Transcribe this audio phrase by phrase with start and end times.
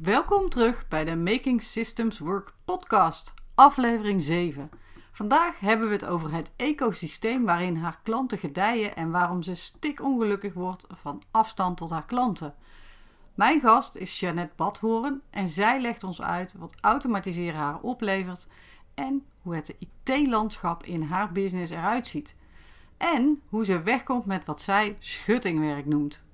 [0.00, 4.70] Welkom terug bij de Making Systems Work podcast, aflevering 7.
[5.12, 10.54] Vandaag hebben we het over het ecosysteem waarin haar klanten gedijen en waarom ze stikongelukkig
[10.54, 12.54] wordt van afstand tot haar klanten.
[13.34, 18.46] Mijn gast is Jeannette Badhoorn en zij legt ons uit wat automatiseren haar oplevert
[18.94, 22.36] en hoe het IT-landschap in haar business eruit ziet.
[22.96, 26.24] En hoe ze wegkomt met wat zij schuttingwerk noemt.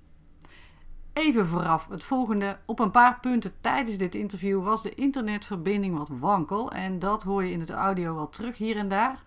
[1.13, 2.59] Even vooraf het volgende.
[2.65, 6.71] Op een paar punten tijdens dit interview was de internetverbinding wat wankel.
[6.71, 9.23] En dat hoor je in het audio wel terug hier en daar.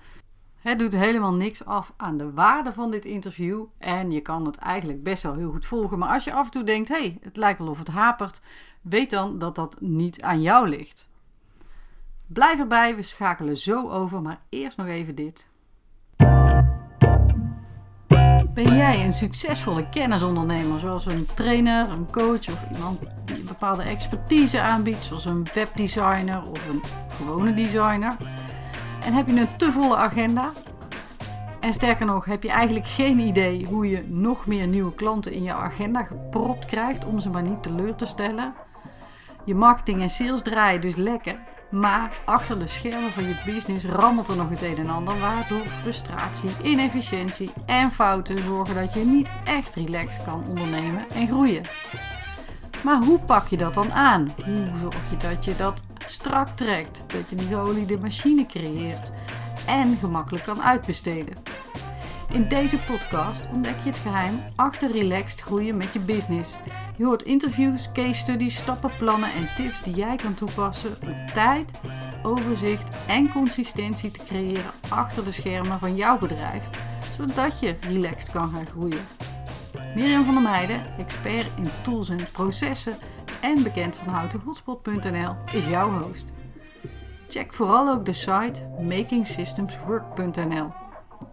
[0.56, 3.66] Het doet helemaal niks af aan de waarde van dit interview.
[3.78, 6.00] En je kan het eigenlijk best wel heel goed volgen.
[6.00, 8.42] Maar als je af en toe denkt: hé, hey, het lijkt wel of het hapert.
[8.82, 11.10] Weet dan dat dat niet aan jou ligt.
[12.28, 14.22] Blijf erbij, we schakelen zo over.
[14.22, 15.50] Maar eerst nog even dit.
[18.56, 23.84] Ben jij een succesvolle kennisondernemer, zoals een trainer, een coach of iemand die een bepaalde
[23.84, 28.18] expertise aanbiedt, zoals een webdesigner of een gewone designer?
[29.06, 30.52] En heb je een te volle agenda?
[31.60, 35.44] En sterker nog, heb je eigenlijk geen idee hoe je nog meer nieuwe klanten in
[35.44, 38.54] je agenda gepropt krijgt om ze maar niet teleur te stellen?
[39.44, 44.28] Je marketing en sales draaien dus lekker, maar achter de schermen van je business rammelt
[44.28, 49.30] er nog het een en ander, waardoor frustratie, inefficiëntie en fouten zorgen dat je niet
[49.44, 51.64] echt relaxed kan ondernemen en groeien.
[52.84, 54.34] Maar hoe pak je dat dan aan?
[54.44, 59.12] Hoe zorg je dat je dat strak trekt, dat je die geoliede machine creëert
[59.66, 61.36] en gemakkelijk kan uitbesteden?
[62.32, 66.58] In deze podcast ontdek je het geheim achter relaxed groeien met je business.
[66.98, 71.72] Je hoort interviews, case studies, stappenplannen en tips die jij kan toepassen om tijd,
[72.24, 76.70] overzicht en consistentie te creëren achter de schermen van jouw bedrijf,
[77.18, 79.06] zodat je relaxed kan gaan groeien.
[79.96, 82.98] Mirjam van der Meijden, expert in tools en processen
[83.42, 86.34] en bekend van houtehotspot.nl, is jouw host.
[87.28, 90.85] Check vooral ook de site makingsystemswork.nl.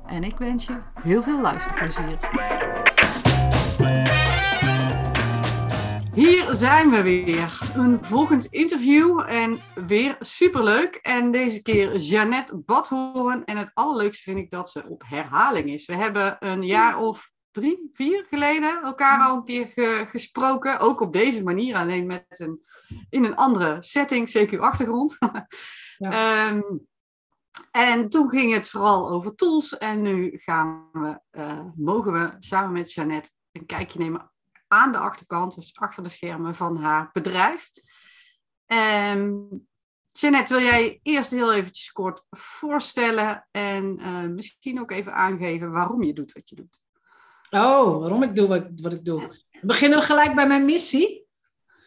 [0.06, 2.18] En ik wens je heel veel luisterplezier.
[6.14, 7.58] Hier zijn we weer.
[7.74, 10.94] Een volgend interview en weer superleuk.
[10.94, 13.44] En deze keer Jeannette Badhoorn.
[13.44, 15.86] En het allerleukste vind ik dat ze op herhaling is.
[15.86, 20.78] We hebben een jaar of drie, vier geleden elkaar al een keer gesproken.
[20.78, 22.60] Ook op deze manier, alleen met een,
[23.10, 25.18] in een andere setting, CQ-achtergrond.
[25.98, 26.10] Ja.
[26.10, 26.62] Ehm,
[27.70, 29.78] en toen ging het vooral over tools.
[29.78, 34.30] En nu gaan we, uh, mogen we samen met Jeannette een kijkje nemen
[34.68, 37.70] aan de achterkant, dus achter de schermen van haar bedrijf.
[38.66, 39.66] Um,
[40.08, 46.02] Jeannette, wil jij eerst heel eventjes kort voorstellen en uh, misschien ook even aangeven waarom
[46.02, 46.82] je doet wat je doet?
[47.50, 49.28] Oh, waarom ik doe wat, wat ik doe.
[49.60, 51.26] Beginnen we gelijk bij mijn missie?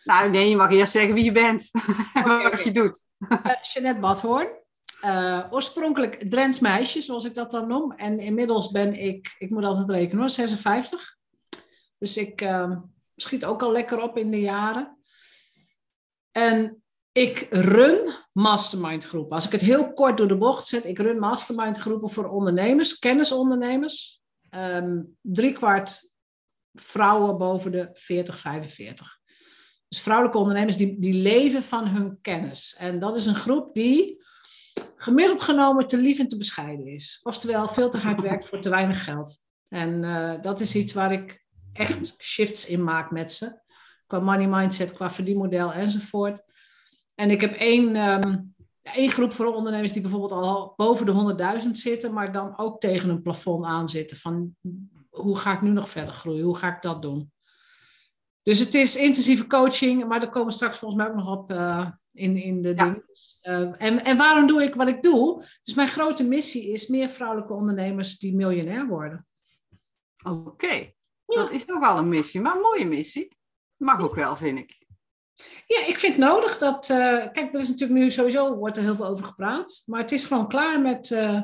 [0.03, 1.71] Nou, nee, je mag eerst zeggen wie je bent
[2.13, 3.01] en okay, wat je doet.
[3.29, 4.63] Uh, Jeannette Badhoorn.
[5.01, 7.91] Uh, oorspronkelijk Drents meisje, zoals ik dat dan noem.
[7.91, 11.17] En inmiddels ben ik, ik moet altijd rekenen hoor, 56.
[11.97, 12.77] Dus ik uh,
[13.15, 14.97] schiet ook al lekker op in de jaren.
[16.31, 19.35] En ik run mastermind groepen.
[19.35, 22.99] Als ik het heel kort door de bocht zet, ik run mastermind groepen voor ondernemers,
[22.99, 24.21] kennisondernemers.
[24.49, 26.11] Um, drie kwart
[26.73, 29.19] vrouwen boven de 40, 45.
[29.87, 32.75] Dus vrouwelijke ondernemers die, die leven van hun kennis.
[32.77, 34.23] En dat is een groep die
[34.95, 37.19] gemiddeld genomen te lief en te bescheiden is.
[37.23, 39.45] Oftewel veel te hard werkt voor te weinig geld.
[39.67, 41.43] En uh, dat is iets waar ik
[41.73, 43.59] echt shifts in maak met ze.
[44.07, 46.41] Qua money mindset, qua verdienmodel enzovoort.
[47.15, 51.69] En ik heb één, um, één groep voor ondernemers die bijvoorbeeld al boven de 100.000
[51.71, 54.17] zitten, maar dan ook tegen een plafond aan zitten.
[54.17, 54.55] Van
[55.09, 56.43] hoe ga ik nu nog verder groeien?
[56.43, 57.31] Hoe ga ik dat doen?
[58.43, 61.87] Dus het is intensieve coaching, maar daar komen straks volgens mij ook nog op uh,
[62.15, 62.83] in, in de ja.
[62.83, 63.03] dingen.
[63.43, 65.43] Uh, en, en waarom doe ik wat ik doe?
[65.61, 69.27] Dus mijn grote missie is meer vrouwelijke ondernemers die miljonair worden.
[70.23, 70.95] Oké, okay.
[71.25, 71.35] ja.
[71.35, 73.37] dat is nogal een missie, maar een mooie missie.
[73.77, 74.85] Mag ook wel, vind ik.
[75.65, 76.89] Ja, ik vind nodig dat.
[76.89, 76.97] Uh,
[77.31, 79.83] kijk, er is natuurlijk nu sowieso wordt er heel veel over gepraat.
[79.85, 81.41] Maar het is gewoon klaar met uh,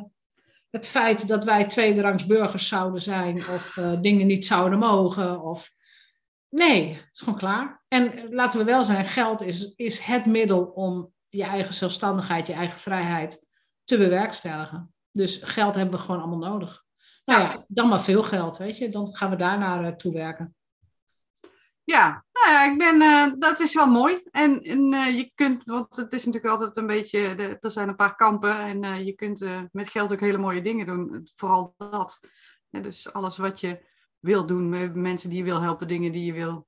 [0.69, 3.35] het feit dat wij tweederangs burgers zouden zijn.
[3.35, 5.41] Of uh, dingen niet zouden mogen.
[5.41, 5.71] Of
[6.51, 7.83] Nee, het is gewoon klaar.
[7.88, 12.53] En laten we wel zijn, geld is, is het middel om je eigen zelfstandigheid, je
[12.53, 13.48] eigen vrijheid
[13.83, 14.94] te bewerkstelligen.
[15.12, 16.83] Dus geld hebben we gewoon allemaal nodig.
[17.25, 18.89] Nou ja, dan maar veel geld, weet je.
[18.89, 20.56] Dan gaan we daarnaar uh, toe werken.
[21.83, 24.21] Ja, nou ja, ik ben, uh, dat is wel mooi.
[24.31, 27.88] En, en uh, je kunt, want het is natuurlijk altijd een beetje, de, er zijn
[27.88, 31.27] een paar kampen en je kunt met geld ook hele mooie dingen doen.
[31.36, 32.19] Vooral dat.
[32.69, 33.89] Ja, dus alles wat je
[34.21, 36.65] wil doen, met mensen die je wil helpen, dingen die je wil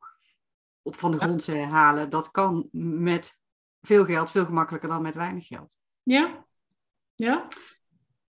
[0.82, 3.40] op van de grond halen, dat kan met
[3.82, 5.78] veel geld veel gemakkelijker dan met weinig geld.
[6.04, 6.46] Ja,
[7.16, 7.48] ja.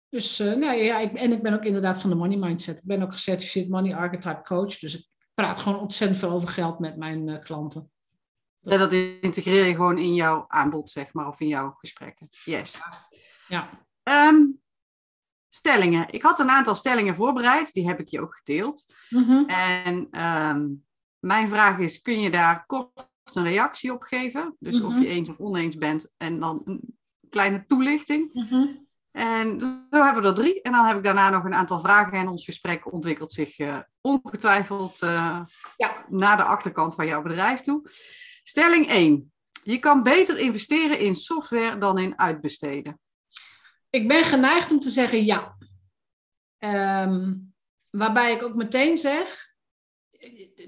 [0.09, 2.77] Dus uh, nou ja, ik, en ik ben ook inderdaad van de money mindset.
[2.77, 4.79] Ik ben ook gecertificeerd money archetype coach.
[4.79, 7.91] Dus ik praat gewoon ontzettend veel over geld met mijn uh, klanten.
[8.61, 12.27] En dat integreer je gewoon in jouw aanbod, zeg maar, of in jouw gesprekken.
[12.43, 12.81] Yes.
[13.47, 13.69] Ja.
[14.03, 14.61] Um,
[15.57, 16.13] stellingen.
[16.13, 18.86] Ik had een aantal stellingen voorbereid, die heb ik je ook gedeeld.
[19.09, 19.45] Mm -hmm.
[19.48, 20.86] En um,
[21.19, 24.56] mijn vraag is, kun je daar kort een reactie op geven?
[24.59, 24.95] Dus mm -hmm.
[24.95, 26.98] of je eens of oneens bent en dan een
[27.30, 28.30] kleine toelichting.
[28.33, 28.88] Mm -hmm.
[29.12, 29.59] En
[29.92, 30.62] zo hebben we er drie.
[30.62, 32.13] En dan heb ik daarna nog een aantal vragen.
[32.13, 35.39] En ons gesprek ontwikkelt zich uh, ongetwijfeld uh,
[35.77, 36.06] ja.
[36.09, 37.89] naar de achterkant van jouw bedrijf toe.
[38.44, 39.31] Stelling 1.
[39.63, 43.00] Je kan beter investeren in software dan in uitbesteden.
[43.89, 45.57] Ik ben geneigd om te zeggen ja.
[47.03, 47.53] Um,
[47.89, 49.55] waarbij ik ook meteen zeg,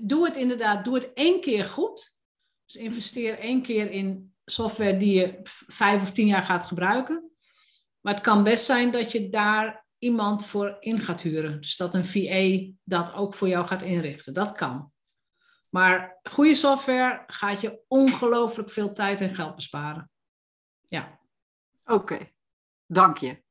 [0.01, 2.17] doe het inderdaad, doe het één keer goed.
[2.65, 7.31] Dus investeer één keer in software die je vijf of tien jaar gaat gebruiken.
[7.99, 11.61] Maar het kan best zijn dat je daar iemand voor in gaat huren.
[11.61, 14.33] Dus dat een VA dat ook voor jou gaat inrichten.
[14.33, 14.91] Dat kan.
[15.69, 20.11] Maar goede software gaat je ongelooflijk veel tijd en geld besparen.
[20.81, 21.19] Ja.
[21.85, 22.31] Oké.
[22.89, 23.43] Dank je.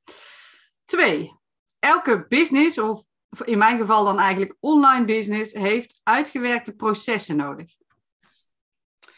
[0.85, 1.33] Twee,
[1.79, 3.05] elke business, of
[3.45, 7.77] in mijn geval dan eigenlijk online business, heeft uitgewerkte processen nodig.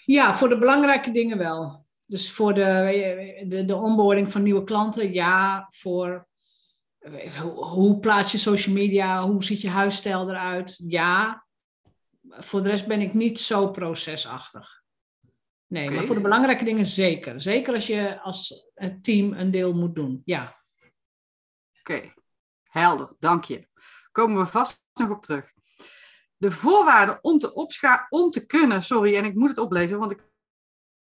[0.04, 1.84] Ja, voor de belangrijke dingen wel.
[2.06, 5.66] Dus voor de, de, de onboarding van nieuwe klanten, ja.
[5.68, 6.28] Voor
[7.40, 11.46] hoe, hoe plaats je social media, hoe ziet je huisstijl eruit, ja.
[12.28, 14.82] Voor de rest ben ik niet zo procesachtig.
[15.66, 15.96] Nee, okay.
[15.96, 17.40] maar voor de belangrijke dingen zeker.
[17.40, 18.69] Zeker als je als
[19.02, 20.58] team een deel moet doen, ja.
[21.78, 22.14] Oké, okay.
[22.62, 23.68] helder, dank je.
[24.12, 25.52] Komen we vast nog op terug.
[26.36, 30.10] De voorwaarden om te, opscha om te kunnen, sorry, en ik moet het oplezen, want
[30.10, 30.28] ik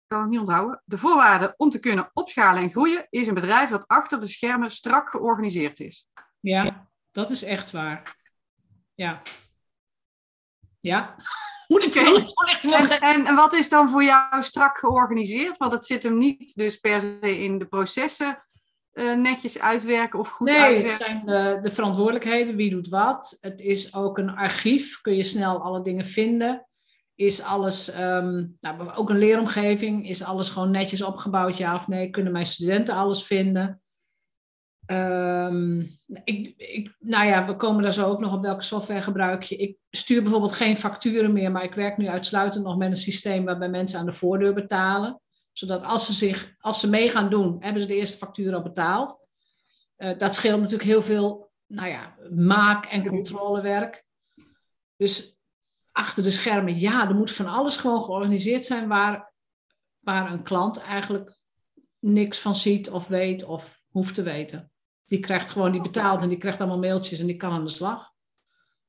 [0.08, 0.82] kan het niet onthouden.
[0.86, 4.72] De voorwaarde om te kunnen opschalen en groeien is een bedrijf dat achter de schermen
[4.72, 6.08] strak georganiseerd is.
[6.40, 8.18] Ja, dat is echt waar.
[8.94, 9.22] Ja.
[10.80, 11.16] Ja.
[11.74, 11.96] Moet ik
[12.74, 15.58] en, en, en wat is dan voor jou strak georganiseerd?
[15.58, 18.38] Want het zit hem niet dus per se in de processen
[18.94, 20.84] uh, netjes uitwerken of goed nee, uitwerken?
[20.84, 23.38] Nee, het zijn de, de, verantwoordelijkheden, wie doet wat.
[23.42, 26.68] Het is ook een archief, kun je snel alle dingen vinden.
[27.16, 32.10] Is alles, um, nou, ook een leeromgeving, is alles gewoon netjes opgebouwd, ja of nee?
[32.10, 33.83] Kunnen mijn studenten alles vinden?
[34.86, 39.44] Um, ik, ik, nou ja, we komen daar zo ook nog op welke software gebruik
[39.44, 39.56] je.
[39.56, 43.46] Ik stuur bijvoorbeeld geen facturen meer, maar ik werk nu uitsluitend nog met een systeem
[43.46, 45.22] waarbij mensen aan de voordeur betalen
[45.54, 48.62] zodat als ze, zich, als ze mee gaan doen, hebben ze de eerste factuur al
[48.62, 49.26] betaald.
[49.98, 54.06] Uh, dat scheelt natuurlijk heel veel nou ja, maak- en controlewerk.
[54.96, 55.38] Dus
[55.92, 59.34] achter de schermen, ja, er moet van alles gewoon georganiseerd zijn waar,
[60.00, 61.38] waar een klant eigenlijk
[62.00, 64.72] niks van ziet of weet of hoeft te weten.
[65.14, 67.70] Die krijgt gewoon, die betaalt en die krijgt allemaal mailtjes en die kan aan de
[67.70, 68.12] slag.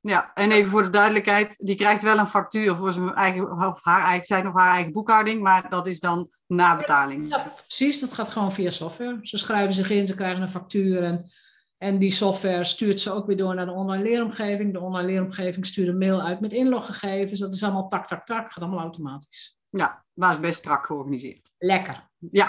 [0.00, 3.78] Ja, en even voor de duidelijkheid, die krijgt wel een factuur voor zijn eigen, of
[3.82, 7.28] haar eigen, zijn of haar eigen boekhouding, maar dat is dan na betaling.
[7.28, 9.18] Ja, precies, dat gaat gewoon via software.
[9.22, 11.30] Ze schrijven zich in, ze krijgen een factuur en,
[11.78, 14.72] en die software stuurt ze ook weer door naar de online leeromgeving.
[14.72, 17.40] De online leeromgeving stuurt een mail uit met inloggegevens.
[17.40, 19.58] Dat is allemaal tak, tak, tak, gaat allemaal automatisch.
[19.70, 21.50] Ja, maar is best strak georganiseerd.
[21.58, 22.10] Lekker.
[22.30, 22.48] Ja,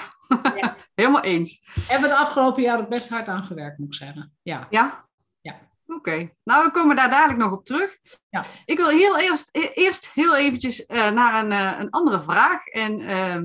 [0.55, 0.75] ja.
[0.95, 1.61] helemaal eens.
[1.87, 4.33] Hebben we het afgelopen jaar ook best hard aan gewerkt, moet ik zeggen.
[4.41, 4.67] Ja.
[4.69, 5.05] Ja?
[5.41, 5.69] Ja.
[5.87, 6.35] Oké, okay.
[6.43, 7.97] nou we komen daar dadelijk nog op terug.
[8.29, 8.43] Ja.
[8.65, 12.65] Ik wil heel eerst, eerst heel eventjes uh, naar een, uh, een andere vraag.
[12.65, 13.37] En uh,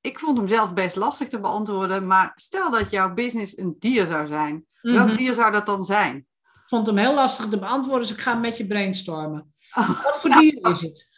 [0.00, 2.06] ik vond hem zelf best lastig te beantwoorden.
[2.06, 4.52] Maar stel dat jouw business een dier zou zijn.
[4.54, 4.92] Mm -hmm.
[4.92, 6.16] Welk dier zou dat dan zijn?
[6.42, 9.52] Ik vond hem heel lastig te beantwoorden, dus ik ga met je brainstormen.
[9.74, 11.10] Oh, Wat voor dier is het?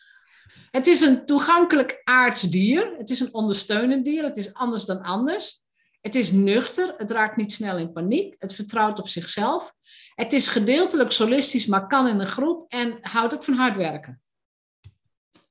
[0.74, 2.94] Het is een toegankelijk aardsdier.
[2.98, 4.24] Het is een ondersteunend dier.
[4.24, 5.64] Het is anders dan anders.
[6.00, 6.94] Het is nuchter.
[6.96, 8.34] Het raakt niet snel in paniek.
[8.38, 9.74] Het vertrouwt op zichzelf.
[10.14, 12.72] Het is gedeeltelijk solistisch, maar kan in een groep.
[12.72, 14.22] En houdt ook van hard werken.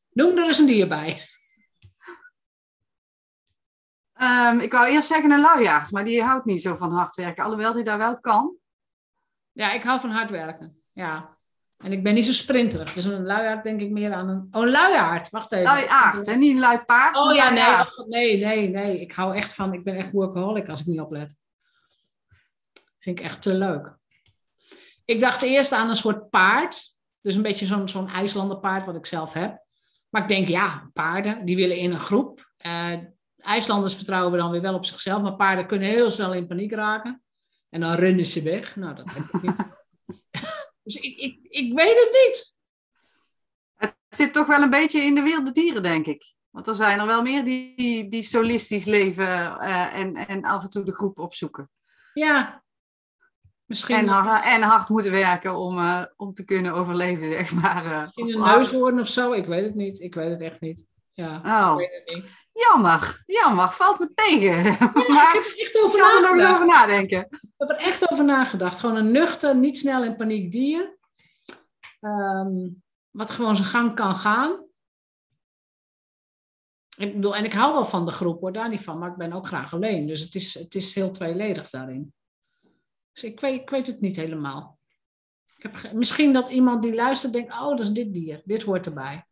[0.10, 1.28] Noem er eens een dier bij.
[4.22, 7.44] Um, ik wou eerst zeggen een luiaard, maar die houdt niet zo van hard werken.
[7.44, 8.56] Alhoewel die daar wel kan.
[9.52, 10.82] Ja, ik hou van hard werken.
[10.94, 11.30] Ja.
[11.84, 12.94] En ik ben niet zo sprinterig.
[12.94, 14.48] Dus een luiaard denk ik meer aan een...
[14.52, 15.30] Oh, een luiaard.
[15.30, 15.66] Wacht even.
[15.66, 17.18] Luiaard, en niet een luipaard.
[17.18, 19.02] Oh ja, nee, oh, nee, nee, nee.
[19.02, 19.74] Ik hou echt van...
[19.74, 21.36] Ik ben echt workaholic als ik niet oplet.
[23.00, 23.98] Vind ik echt te leuk.
[25.06, 26.96] Ik dacht eerst aan een soort paard.
[27.22, 29.64] Dus een beetje zo'n zo'n IJslanderpaard wat ik zelf heb.
[30.10, 32.52] Maar ik denk, ja, paarden, die willen in een groep.
[32.66, 32.94] Uh,
[33.38, 35.22] IJslanders vertrouwen we dan weer wel op zichzelf.
[35.22, 37.24] Maar paarden kunnen heel snel in paniek raken.
[37.70, 38.76] En dan rennen ze weg.
[38.76, 39.56] Nou, dat heb ik niet.
[40.84, 42.58] Dus ik, ik, ik weet het niet.
[43.76, 46.34] Het zit toch wel een beetje in de wilde dieren, denk ik.
[46.50, 50.70] Want er zijn er wel meer die, die solistisch leven uh, en, en af en
[50.70, 51.70] toe de groep opzoeken.
[52.14, 52.64] Ja,
[53.66, 53.96] misschien.
[53.96, 57.86] En, en hard moeten werken om, uh, om te kunnen overleven, zeg maar.
[57.86, 60.00] Uh, misschien een neushoorn of zo, ik weet het niet.
[60.00, 60.88] Ik weet het echt niet.
[61.12, 61.82] Ja, oh.
[61.82, 62.32] ik weet het niet.
[62.54, 64.64] Jammer, jammer, valt me tegen.
[64.64, 67.28] Ja, maar ik heb er echt over zal er nog eens over nadenken.
[67.30, 68.80] Ik heb er echt over nagedacht.
[68.80, 70.98] Gewoon een nuchter, niet snel in paniek dier.
[72.02, 74.66] Um, wat gewoon zijn gang kan gaan.
[76.98, 79.18] Ik bedoel, en ik hou wel van de groep hoor, daar niet van, maar ik
[79.18, 80.06] ben ook graag alleen.
[80.06, 82.14] Dus het is, het is heel tweeledig daarin.
[83.12, 84.80] Dus ik weet, ik weet het niet helemaal.
[85.58, 88.86] Ik heb, misschien dat iemand die luistert denkt, oh, dat is dit dier, dit hoort
[88.86, 89.26] erbij.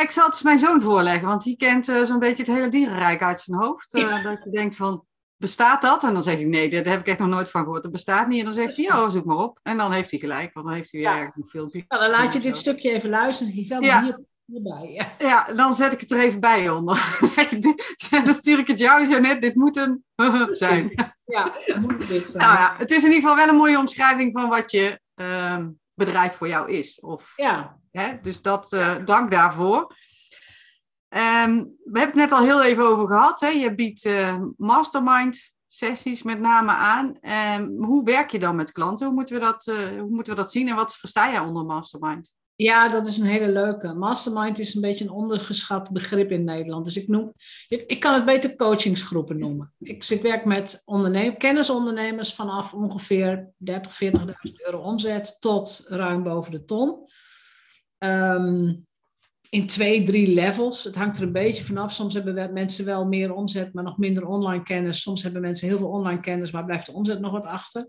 [0.00, 3.22] Ik zal het mijn zoon voorleggen, want die kent uh, zo'n beetje het hele dierenrijk
[3.22, 3.94] uit zijn hoofd.
[3.94, 5.04] Uh, dat je denkt van,
[5.36, 6.04] bestaat dat?
[6.04, 7.82] En dan zeg ik, nee, daar heb ik echt nog nooit van gehoord.
[7.82, 8.38] Dat bestaat niet.
[8.38, 9.58] En dan zegt hij, ja, zoek maar op.
[9.62, 11.32] En dan heeft hij gelijk, want dan heeft hij weer ja.
[11.36, 11.84] een filmpje.
[11.88, 13.54] Nou, dan laat je dit stukje even luisteren.
[13.80, 14.02] Ja.
[14.02, 14.90] hier, hierbij.
[14.92, 15.12] Ja.
[15.18, 17.18] ja, dan zet ik het er even bij onder.
[18.24, 19.40] dan stuur ik het jou, Janet.
[19.40, 20.04] Dit moet een
[20.50, 21.12] zijn.
[21.24, 22.44] Ja, moet dit zijn.
[22.44, 25.80] Nou ja, het is in ieder geval wel een mooie omschrijving van wat je um,
[25.94, 27.00] bedrijf voor jou is.
[27.00, 27.79] Of, ja.
[27.90, 28.20] Hè?
[28.22, 29.94] Dus dat, uh, dank daarvoor.
[31.08, 33.40] Um, we hebben het net al heel even over gehad.
[33.40, 33.48] Hè?
[33.48, 37.18] Je biedt uh, mastermind sessies met name aan.
[37.60, 39.06] Um, hoe werk je dan met klanten?
[39.06, 41.64] Hoe moeten, we dat, uh, hoe moeten we dat zien en wat versta jij onder
[41.64, 42.34] mastermind?
[42.56, 43.94] Ja, dat is een hele leuke.
[43.94, 46.84] Mastermind is een beetje een ondergeschat begrip in Nederland.
[46.84, 47.32] Dus ik, noem,
[47.68, 49.72] ik, kan het beter coachingsgroepen noemen.
[49.78, 50.82] Ik, werk met
[51.38, 54.14] kennisondernemers vanaf ongeveer 30, 40.000
[54.56, 57.08] euro omzet tot ruim boven de ton.
[58.04, 58.86] Um,
[59.50, 60.84] in twee, drie levels.
[60.84, 61.92] Het hangt er een beetje vanaf.
[61.92, 65.00] Soms hebben mensen wel meer omzet, maar nog minder online kennis.
[65.00, 67.88] Soms hebben mensen heel veel online kennis, maar blijft de omzet nog wat achter.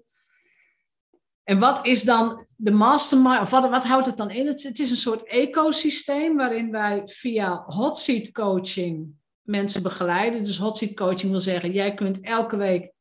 [1.43, 4.47] En wat is dan de mastermind, of wat, wat houdt het dan in?
[4.47, 10.43] Het, het is een soort ecosysteem waarin wij via hot seat coaching mensen begeleiden.
[10.43, 12.91] Dus hot seat coaching wil zeggen, jij kunt elke week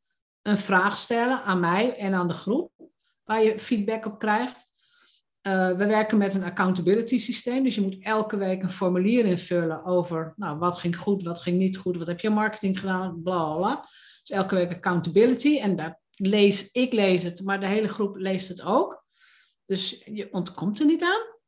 [0.42, 2.72] een vraag stellen aan mij en aan de groep,
[3.24, 4.69] waar je feedback op krijgt.
[5.42, 7.62] Uh, we werken met een accountability systeem.
[7.62, 11.58] Dus je moet elke week een formulier invullen over nou, wat ging goed, wat ging
[11.58, 13.80] niet goed, wat heb je marketing gedaan, bla bla bla.
[14.20, 15.58] Dus elke week accountability.
[15.58, 19.04] En dat lees, ik lees het, maar de hele groep leest het ook.
[19.64, 21.38] Dus je ontkomt er niet aan.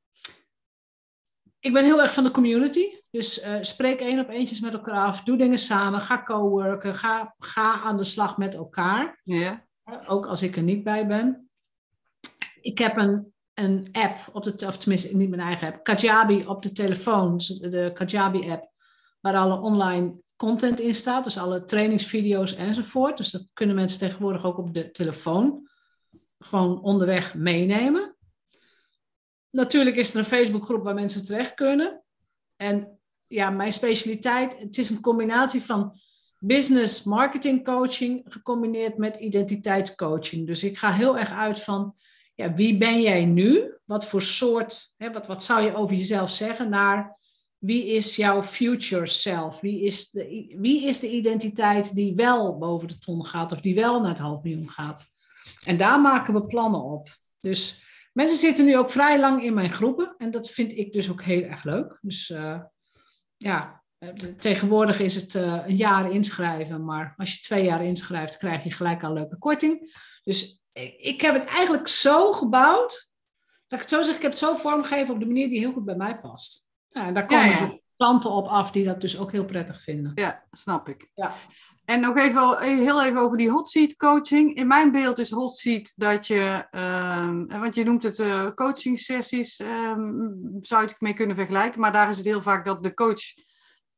[1.59, 2.85] Ik ben heel erg van de community.
[3.11, 5.23] Dus uh, spreek één op eentjes met elkaar af.
[5.23, 6.01] Doe dingen samen.
[6.01, 6.95] Ga co-worken.
[6.95, 9.21] Ga, ga aan de slag met elkaar.
[9.25, 9.59] Yeah.
[10.07, 11.51] Ook als ik er niet bij ben.
[12.61, 16.63] Ik heb een een app op de, of tenminste niet mijn eigen app, Kajabi op
[16.63, 18.71] de telefoon, de Kajabi app,
[19.21, 23.17] waar alle online content in staat, dus alle trainingsvideo's enzovoort.
[23.17, 25.69] Dus dat kunnen mensen tegenwoordig ook op de telefoon
[26.39, 28.17] gewoon onderweg meenemen.
[29.51, 32.03] Natuurlijk is er een Facebookgroep waar mensen terecht kunnen.
[32.57, 36.01] En ja, mijn specialiteit, het is een combinatie van
[36.39, 40.47] business marketing coaching gecombineerd met identiteitscoaching.
[40.47, 41.95] Dus ik ga heel erg uit van
[42.51, 43.79] wie ben jij nu?
[43.85, 46.69] Wat voor soort, hè, wat, wat zou je over jezelf zeggen?
[46.69, 47.19] Naar
[47.59, 49.61] wie is jouw future self?
[49.61, 53.75] Wie is, de, wie is de identiteit die wel boven de ton gaat of die
[53.75, 55.05] wel naar het half miljoen gaat?
[55.65, 57.09] En daar maken we plannen op.
[57.41, 57.83] Dus
[58.13, 61.23] mensen zitten nu ook vrij lang in mijn groepen en dat vind ik dus ook
[61.23, 61.99] heel erg leuk.
[62.01, 62.61] Dus uh,
[63.37, 63.83] ja,
[64.39, 68.73] tegenwoordig is het uh, een jaar inschrijven, maar als je twee jaar inschrijft, krijg je
[68.73, 70.01] gelijk al leuke korting.
[70.23, 70.62] Dus
[70.99, 73.13] ik heb het eigenlijk zo gebouwd,
[73.69, 75.73] dat ik het zo zeg, ik heb het zo vormgegeven op de manier die heel
[75.73, 76.69] goed bij mij past.
[76.89, 77.79] Nou, en daar komen ja, ja.
[77.97, 80.13] klanten op af die dat dus ook heel prettig vinden.
[80.15, 81.11] Ja, snap ik.
[81.15, 81.35] Ja.
[81.85, 84.55] En nog even, heel even over die hot seat coaching.
[84.55, 88.99] In mijn beeld is hot seat dat je, um, want je noemt het uh, coaching
[88.99, 91.81] sessies, um, zou je het mee kunnen vergelijken.
[91.81, 93.21] Maar daar is het heel vaak dat de coach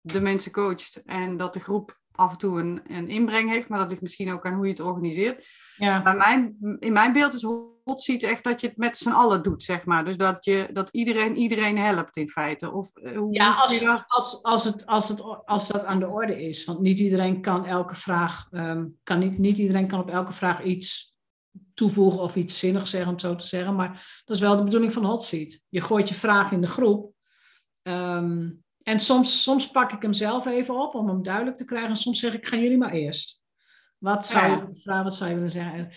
[0.00, 3.68] de mensen coacht en dat de groep af en toe een, een inbreng heeft.
[3.68, 5.46] Maar dat ligt misschien ook aan hoe je het organiseert.
[5.76, 6.12] Ja.
[6.12, 7.42] Mijn, in mijn beeld is
[7.84, 10.04] hot seat echt dat je het met z'n allen doet, zeg maar.
[10.04, 12.72] Dus dat, je, dat iedereen iedereen helpt in feite.
[12.72, 16.64] Of, hoe ja, als, als, als, het, als, het, als dat aan de orde is.
[16.64, 20.62] Want niet iedereen kan elke vraag, um, kan niet, niet iedereen kan op elke vraag
[20.62, 21.14] iets
[21.74, 23.74] toevoegen of iets zinnigs zeggen, om het zo te zeggen.
[23.74, 25.60] Maar dat is wel de bedoeling van hot seat.
[25.68, 27.12] Je gooit je vraag in de groep.
[27.82, 31.90] Um, en soms, soms pak ik hem zelf even op om hem duidelijk te krijgen.
[31.90, 33.43] En soms zeg ik, gaan jullie maar eerst.
[34.04, 35.90] Wat zou, je, vraag, wat zou je willen zeggen?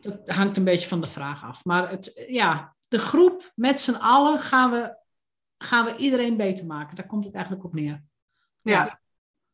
[0.00, 1.64] Dat hangt een beetje van de vraag af.
[1.64, 4.96] Maar het, ja, de groep met z'n allen gaan we,
[5.58, 6.96] gaan we iedereen beter maken.
[6.96, 8.02] Daar komt het eigenlijk op neer.
[8.60, 8.84] Ja.
[8.84, 9.00] ja.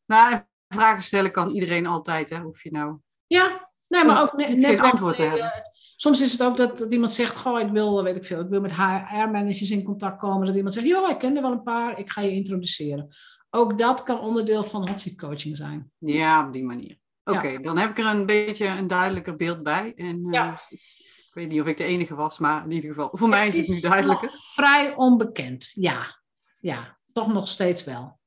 [0.06, 2.40] Nou, vragen stellen kan iedereen altijd, hè?
[2.40, 2.98] Hoef je nou...
[3.26, 5.52] Ja, nee, maar ook net, net antwoord te hebben.
[5.96, 8.48] soms is het ook dat, dat iemand zegt, goh, ik wil, weet ik veel, ik
[8.48, 10.46] wil met HR-managers in contact komen.
[10.46, 13.08] Dat iemand zegt, joh, ik ken er wel een paar, ik ga je introduceren.
[13.50, 15.92] Ook dat kan onderdeel van hotseat coaching zijn.
[15.98, 16.99] Ja, op die manier.
[17.24, 19.92] Oké, dan heb ik er een beetje een duidelijker beeld bij.
[19.96, 20.60] En, uh, Ja.
[20.70, 23.56] Ik weet niet of ik de enige was, maar in ieder geval, voor mij is
[23.56, 24.28] het nu duidelijker.
[24.30, 26.20] vrij onbekend, ja.
[26.60, 28.18] Ja, toch nog steeds wel.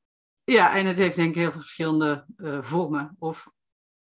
[0.44, 3.16] Ja, en het heeft denk ik heel veel verschillende eh, vormen.
[3.20, 3.48] Of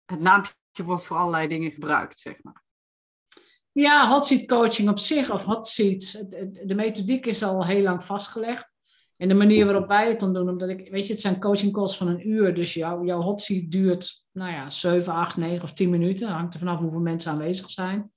[0.05, 0.53] het naampje
[0.85, 2.63] wordt voor allerlei dingen gebruikt, zeg maar.
[3.73, 6.13] Ja, hot seat coaching op zich, of hot seats,
[6.65, 8.73] de methodiek is al heel lang vastgelegd.
[9.19, 11.73] En de manier waarop wij het dan doen, omdat ik, weet je, het zijn coaching
[11.73, 15.63] calls van een uur, dus jouw, jouw hot seat duurt, nou ja, 7, 8, 9
[15.63, 16.29] of 10 minuten.
[16.29, 18.13] Hangt er vanaf hoeveel mensen aanwezig zijn.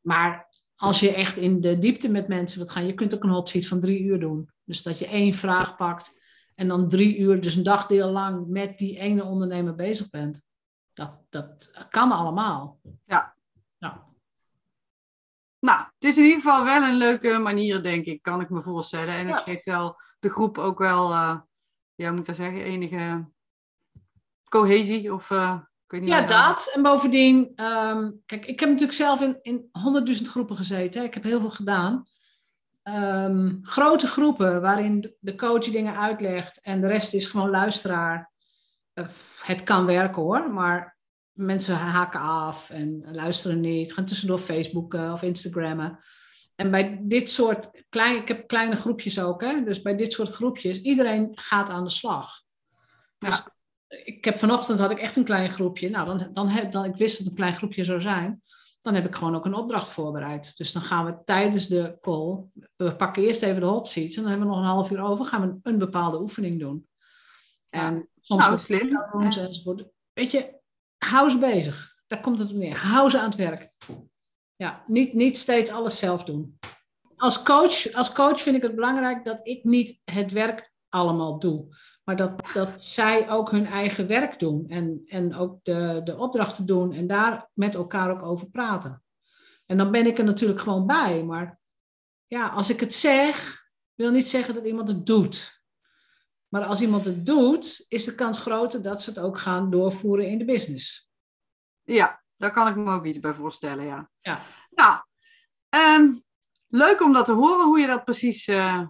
[0.00, 3.30] Maar als je echt in de diepte met mensen wilt gaan, je kunt ook een
[3.30, 4.50] hot seat van drie uur doen.
[4.64, 6.20] Dus dat je één vraag pakt
[6.54, 10.46] en dan drie uur, dus een dagdeel lang, met die ene ondernemer bezig bent.
[10.92, 12.80] Dat, dat kan allemaal.
[13.04, 13.34] Ja.
[13.78, 14.06] Ja.
[15.58, 18.62] Nou, het is in ieder geval wel een leuke manier, denk ik, kan ik me
[18.62, 19.14] voorstellen.
[19.14, 19.34] En Ja.
[19.34, 21.38] het geeft wel de groep ook wel, eh,
[21.94, 23.28] ja, moet ik dat zeggen, enige
[24.48, 25.30] cohesie of...
[25.30, 26.72] eh, ik weet niet Ja, dat.
[26.74, 31.02] En bovendien, ehm, kijk, ik heb natuurlijk zelf in, in honderdduizend groepen gezeten.
[31.04, 32.04] Ik heb heel veel gedaan.
[32.82, 38.32] Ehm, grote groepen waarin de- de coach dingen uitlegt en de rest is gewoon luisteraar.
[38.92, 39.06] Eh,
[39.42, 40.96] het kan werken hoor, maar
[41.32, 43.92] mensen haken af en luisteren niet.
[43.92, 45.98] Gaan tussendoor Facebooken of Instagrammen.
[46.60, 49.64] En bij dit soort klein, ik heb kleine groepjes ook, hè?
[49.64, 52.42] dus bij dit soort groepjes, iedereen gaat aan de slag.
[53.18, 53.42] Dus
[53.88, 55.90] ik heb vanochtend had ik echt een klein groepje.
[55.90, 58.42] Nou, dan, dan heb, dan, ik wist dat het een klein groepje zou zijn.
[58.80, 60.56] Dan heb ik gewoon ook een opdracht voorbereid.
[60.56, 62.44] Dus dan gaan we tijdens de call,
[62.76, 65.00] we pakken eerst even de hot seats en dan hebben we nog een half uur
[65.00, 66.88] over, gaan we een, een bepaalde oefening doen.
[67.68, 69.04] En soms Nou, slim.
[69.10, 69.84] rooms enzovoort.
[70.12, 70.54] Weet je,
[70.98, 71.96] hou ze bezig.
[72.06, 72.76] Daar komt het op neer.
[72.76, 73.70] Hou ze aan het werk.
[74.58, 76.58] Ja, niet, niet steeds alles zelf doen.
[77.16, 81.76] Als coach, als coach vind ik het belangrijk dat ik niet het werk allemaal doe.
[82.04, 84.68] Maar dat, dat zij ook hun eigen werk doen.
[84.68, 86.92] En, en ook de, de opdrachten doen.
[86.92, 89.02] En daar met elkaar ook over praten.
[89.66, 91.22] En dan ben ik er natuurlijk gewoon bij.
[91.22, 91.58] Maar
[92.26, 95.62] ja, als ik het zeg, wil niet zeggen dat iemand het doet.
[96.48, 100.26] Maar als iemand het doet, is de kans groter dat ze het ook gaan doorvoeren
[100.26, 101.10] in de business.
[101.82, 104.10] Ja, daar kan ik me ook iets bij voorstellen, ja.
[104.20, 104.40] Ja.
[104.70, 104.98] Nou,
[105.68, 106.08] ehm,
[106.68, 108.80] leuk om dat te horen, hoe je dat precies eh,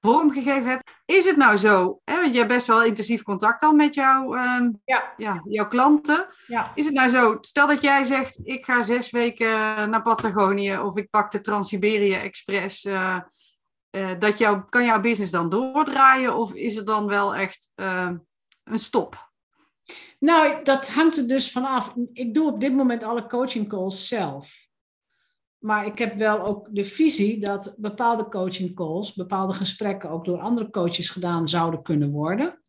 [0.00, 0.90] vormgegeven hebt.
[1.04, 4.34] Is het nou zo, hè, want je hebt best wel intensief contact al met jouw,
[4.34, 5.12] ehm, Ja.
[5.16, 6.26] ja, jouw klanten.
[6.46, 6.72] Ja.
[6.74, 10.96] Is het nou zo, stel dat jij zegt, ik ga zes weken naar Patagonië of
[10.96, 12.84] ik pak de Trans-Siberië Express.
[12.84, 13.18] eh,
[13.90, 18.10] eh, dat jou, kan jouw business dan doordraaien of is het dan wel echt eh,
[18.64, 19.31] een stop?
[20.22, 21.94] Nou, dat hangt er dus vanaf.
[22.12, 24.68] Ik doe op dit moment alle coaching calls zelf.
[25.58, 30.38] Maar ik heb wel ook de visie dat bepaalde coaching calls, bepaalde gesprekken ook door
[30.38, 32.62] andere coaches gedaan zouden kunnen worden.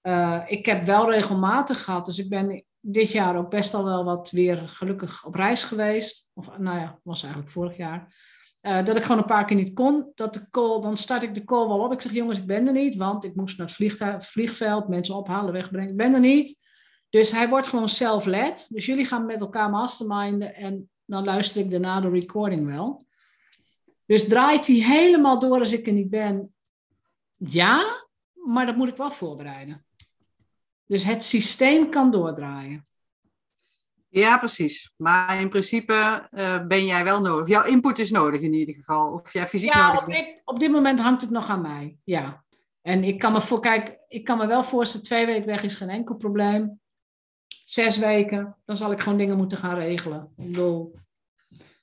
[0.00, 4.04] Eh, ik heb wel regelmatig gehad, dus ik ben dit jaar ook best al wel
[4.04, 6.30] wat weer gelukkig op reis geweest.
[6.34, 8.14] Of nou ja, was eigenlijk vorig jaar.
[8.64, 10.12] Eh, dat ik gewoon een paar keer niet kon.
[10.14, 11.92] Dat de call, dan start ik de call wel op.
[11.92, 15.52] Ik zeg, jongens, ik ben er niet, want ik moest naar het vliegveld, mensen ophalen,
[15.52, 15.90] wegbrengen.
[15.90, 16.60] Ik ben er niet.
[17.08, 18.68] Dus hij wordt gewoon self-led.
[18.70, 23.06] Dus jullie gaan met elkaar masterminden en dan luister ik daarna de recording wel.
[24.06, 26.54] Dus draait hij helemaal door als ik er niet ben?
[27.36, 27.84] Ja,
[28.32, 29.86] maar dat moet ik wel voorbereiden.
[30.86, 32.82] Dus het systeem kan doordraaien.
[34.20, 34.92] Ja, precies.
[34.96, 37.48] Maar in principe eh, ben jij wel nodig.
[37.48, 39.12] Jouw input is nodig in ieder geval.
[39.12, 40.24] Of jij fysiek Ja, nodig op bent.
[40.24, 41.96] dit, op dit moment hangt het nog aan mij.
[42.04, 42.44] Ja.
[42.82, 45.74] En ik kan me voor, kijk, ik kan me wel voorstellen, twee weken weg is
[45.74, 46.80] geen enkel probleem.
[47.64, 50.32] Zes weken, dan zal ik gewoon dingen moeten gaan regelen.
[50.36, 50.94] Ik bedoel,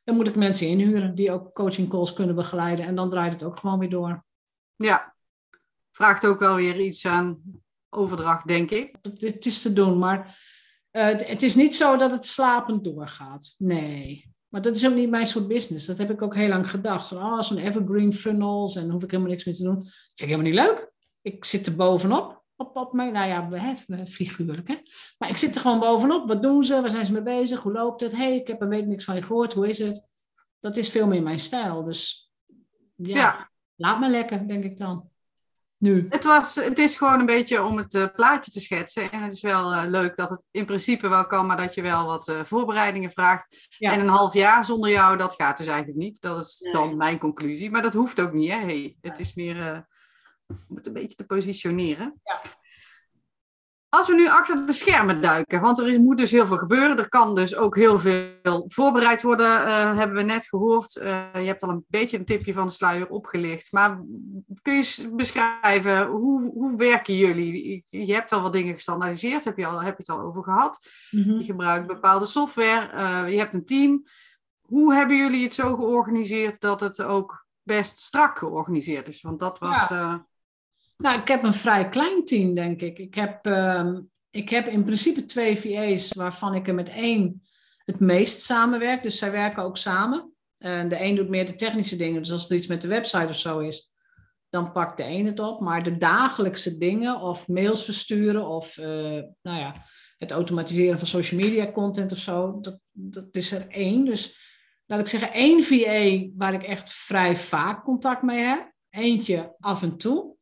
[0.04, 2.86] dan moet ik mensen inhuren die ook coaching calls kunnen begeleiden.
[2.86, 4.24] En dan draait het ook gewoon weer door.
[4.76, 5.15] Ja.
[5.91, 7.41] Vraagt ook wel weer iets aan
[7.89, 8.96] overdracht, denk ik.
[9.02, 10.38] Het, het is te doen, maar
[10.91, 13.56] eh, het, het is niet zo dat het slapend doorgaat.
[13.58, 14.30] Nee.
[14.47, 15.86] Maar dat is ook niet mijn soort business.
[15.86, 17.08] Dat heb ik ook heel lang gedacht.
[17.08, 19.75] Van, oh, zo'n evergreen funnels en dan hoef ik helemaal niks meer te doen.
[19.82, 20.91] vind ik helemaal niet leuk.
[21.21, 22.43] Ik zit er bovenop.
[22.56, 24.75] Op, op mijn, nou ja, hè, figuurlijk hè.
[25.17, 26.27] Maar ik zit er gewoon bovenop.
[26.27, 26.82] Wat doen ze?
[26.82, 27.62] Waar zijn ze mee bezig?
[27.62, 28.15] Hoe loopt het?
[28.15, 29.54] hey, ik heb een week niks van je gehoord.
[29.54, 30.10] Hoe is het?
[30.60, 31.84] Dat is veel meer mijn stijl.
[31.84, 32.32] Dus
[32.95, 33.51] ja, Ja.
[33.75, 35.11] laat me lekker, denk ik dan.
[35.82, 36.06] Nu.
[36.10, 39.12] Het, was, het is gewoon een beetje om het eh, plaatje te schetsen.
[39.12, 41.82] En het is wel eh, leuk dat het in principe wel kan, maar dat je
[41.82, 43.67] wel wat eh, voorbereidingen vraagt.
[43.78, 43.91] Ja.
[43.91, 46.22] En een half jaar zonder jou, dat gaat dus eigenlijk niet.
[46.22, 46.74] Dat is Nee.
[46.74, 47.72] dan mijn conclusie.
[47.72, 48.52] Maar dat hoeft ook niet.
[48.52, 48.58] Hè?
[48.58, 49.86] Hey, het is meer
[50.67, 52.20] om het een beetje te positioneren.
[52.24, 52.41] Ja.
[53.93, 56.97] Als we nu achter de schermen duiken, want er is, moet dus heel veel gebeuren.
[56.97, 60.95] Er kan dus ook heel veel voorbereid worden, uh, hebben we net gehoord.
[60.95, 63.71] Uh, je hebt al een beetje een tipje van de sluier opgelicht.
[63.71, 64.01] Maar
[64.62, 67.84] kun je eens beschrijven, hoe, hoe werken jullie?
[67.88, 70.88] Je hebt wel wat dingen gestandaardiseerd, heb je, al, heb je het al over gehad.
[71.10, 71.38] Mm -hmm.
[71.38, 74.04] Je gebruikt bepaalde software, uh, je hebt een team.
[74.62, 79.21] Hoe hebben jullie het zo georganiseerd dat het ook best strak georganiseerd is?
[79.21, 79.89] Want dat was...
[79.89, 80.30] Ja.
[81.02, 83.00] Nou, ik heb een vrij klein team, denk ik.
[83.00, 83.98] Ik heb, uh,
[84.30, 87.42] ik heb in principe twee VA's, waarvan ik er met één
[87.86, 89.04] het meest samenwerk.
[89.04, 90.34] Dus zij werken ook samen.
[90.58, 92.22] En de een doet meer de technische dingen.
[92.22, 93.94] Dus als er iets met de website of zo is,
[94.50, 95.62] dan pakt de een het op.
[95.62, 98.86] Maar de dagelijkse dingen, of mails versturen, of uh,
[99.42, 99.74] nou ja,
[100.18, 104.06] het automatiseren van social media content of zo, dat, dat is er één.
[104.06, 104.38] Dus
[104.86, 108.72] laat ik zeggen, één VA waar ik echt vrij vaak contact mee heb.
[108.90, 110.40] Eentje af en toe.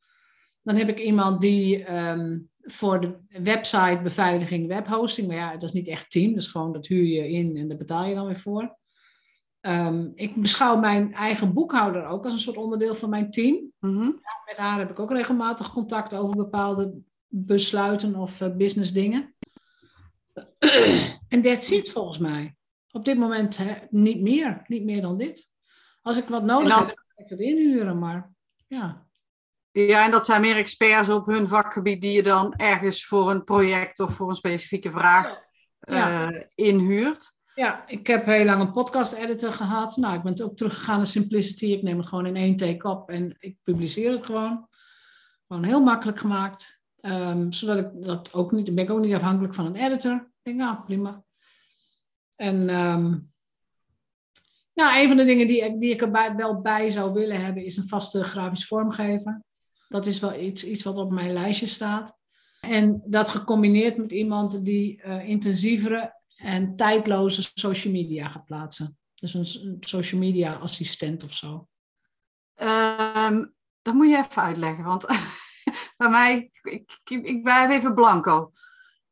[0.62, 5.72] Dan heb ik iemand die um, voor de website beveiliging, webhosting, maar ja, dat is
[5.72, 8.39] niet echt team, dus gewoon dat huur je in en daar betaal je dan weer
[8.39, 8.78] voor.
[9.62, 13.72] Um, ik beschouw mijn eigen boekhouder ook als een soort onderdeel van mijn team.
[13.80, 14.19] Mm -hmm.
[14.22, 16.93] ja, met haar heb ik ook regelmatig contact over bepaalde
[17.28, 19.36] besluiten of uh, business dingen.
[21.28, 22.56] en dat zit volgens mij.
[22.91, 25.52] Op dit moment hè, niet meer, niet meer dan dit.
[26.02, 26.88] Als ik wat nodig dan...
[26.88, 28.32] heb, kan ik het inhuren, maar
[28.67, 29.09] ja.
[29.71, 33.43] Ja, en dat zijn meer experts op hun vakgebied die je dan ergens voor een
[33.43, 35.39] project of voor een specifieke vraag
[35.79, 36.32] ja.
[36.32, 37.34] uh, inhuurt.
[37.55, 39.95] Ja, ik heb heel lang een podcast-editor gehad.
[39.97, 41.65] Nou, ik ben ook teruggegaan naar Simplicity.
[41.65, 44.67] Ik neem het gewoon in één take op en ik publiceer het gewoon.
[45.47, 46.82] Gewoon heel makkelijk gemaakt.
[47.01, 50.15] Um, zodat ik dat ook niet, ben ik ook niet afhankelijk van een editor.
[50.15, 51.23] Ik denk, nou, prima.
[52.36, 53.32] En um,
[54.73, 57.77] nou, een van de dingen die, die ik er wel bij zou willen hebben, is
[57.77, 59.43] een vaste grafisch vormgever.
[59.89, 62.17] Dat is wel iets, iets wat op mijn lijstje staat.
[62.62, 68.97] En dat gecombineerd met iemand die uh, intensievere en tijdloze social media gaat plaatsen.
[69.13, 71.67] Dus een, social media assistent of zo.
[72.56, 75.06] Um, dat moet je even uitleggen, want
[75.97, 78.52] bij mij, ik, ik, ik ben even blanco.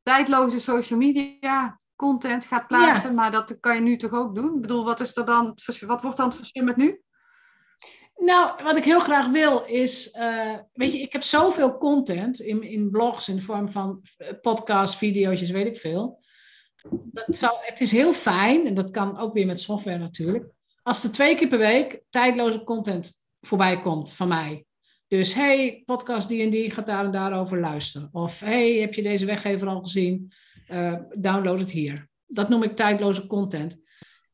[0.04, 3.16] Tijdloze social media content gaat plaatsen, ja.
[3.16, 4.56] maar dat kan je nu toch ook doen?
[4.56, 7.02] Ik bedoel, wat is er dan, wat wordt dan het verschil met nu?
[8.18, 12.64] Nou, wat ik heel graag wil is, uh, weet je, ik heb zoveel content in,
[12.64, 14.02] in blogs in de vorm van
[14.42, 16.20] podcasts, video's, weet ik veel.
[16.90, 20.46] Dat zou, het is heel fijn, en dat kan ook weer met software natuurlijk,
[20.84, 24.66] als er twee keer per week tijdloze content voorbij komt van mij.
[25.08, 28.10] Dus hey, podcast die en die gaat daar en daarover luisteren.
[28.12, 30.32] Of hey, heb je deze weggever al gezien?
[30.72, 32.10] Uh, download het hier.
[32.26, 33.78] Dat noem ik tijdloze content.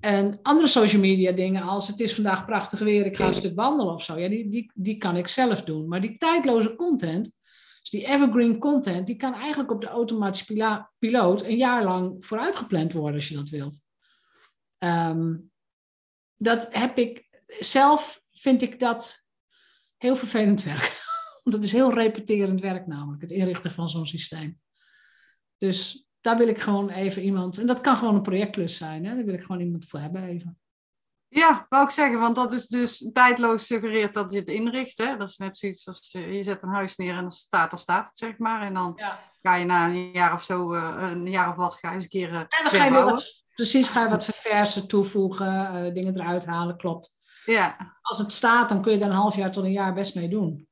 [0.03, 3.55] En andere social media dingen als het is vandaag prachtig weer, ik ga een stuk
[3.55, 4.17] wandelen of zo.
[4.17, 5.87] Ja, die, die, die kan ik zelf doen.
[5.87, 7.23] Maar die tijdloze content,
[7.81, 12.93] dus die evergreen content, die kan eigenlijk op de automatische piloot een jaar lang vooruitgepland
[12.93, 13.81] worden als je dat wilt.
[14.79, 15.51] Um,
[16.35, 19.23] dat heb ik zelf, vind ik dat
[19.97, 21.03] heel vervelend werk.
[21.43, 24.59] Want dat is heel repeterend werk namelijk, het inrichten van zo'n systeem.
[25.57, 29.15] Dus daar wil ik gewoon even iemand, en dat kan gewoon een projectklus zijn, hè?
[29.15, 30.57] daar wil ik gewoon iemand voor hebben even.
[31.27, 34.97] Ja, wou ik zeggen, want dat is dus tijdloos suggereert dat je het inricht.
[34.97, 35.17] Hè?
[35.17, 37.79] Dat is net zoiets als je, je zet een huis neer en dan staat, dan
[37.79, 38.61] staat het, zeg maar.
[38.61, 39.19] En dan ja.
[39.41, 42.03] ga je na een jaar of zo, uh, een jaar of wat, ga je eens
[42.03, 45.85] een keer uh, En dan ga je weer wat, precies, ga je wat verversen, toevoegen,
[45.85, 47.17] uh, dingen eruit halen, klopt.
[47.45, 47.97] Ja.
[48.01, 50.27] Als het staat, dan kun je daar een half jaar tot een jaar best mee
[50.27, 50.67] doen.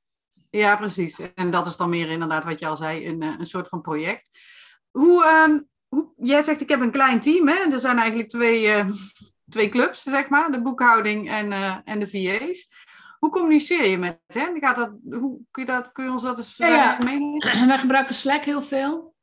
[0.50, 1.20] Ja, precies.
[1.36, 4.30] En dat is dan meer inderdaad wat je al zei, een, een soort van project.
[4.92, 7.48] Hoe, um, hoe, jij zegt, ik heb een klein team.
[7.48, 7.72] Hè?
[7.72, 8.90] Er zijn eigenlijk twee, uh,
[9.50, 10.52] twee clubs, zeg maar.
[10.52, 12.70] De boekhouding en, uh, en de VA's.
[13.20, 14.60] Hoe communiceer je met hen?
[14.60, 16.98] Gaat dat, hoe, kun, je dat, kun je ons dat eens ja, ja.
[17.04, 17.68] meenemen?
[17.68, 19.16] Wij gebruiken Slack heel veel.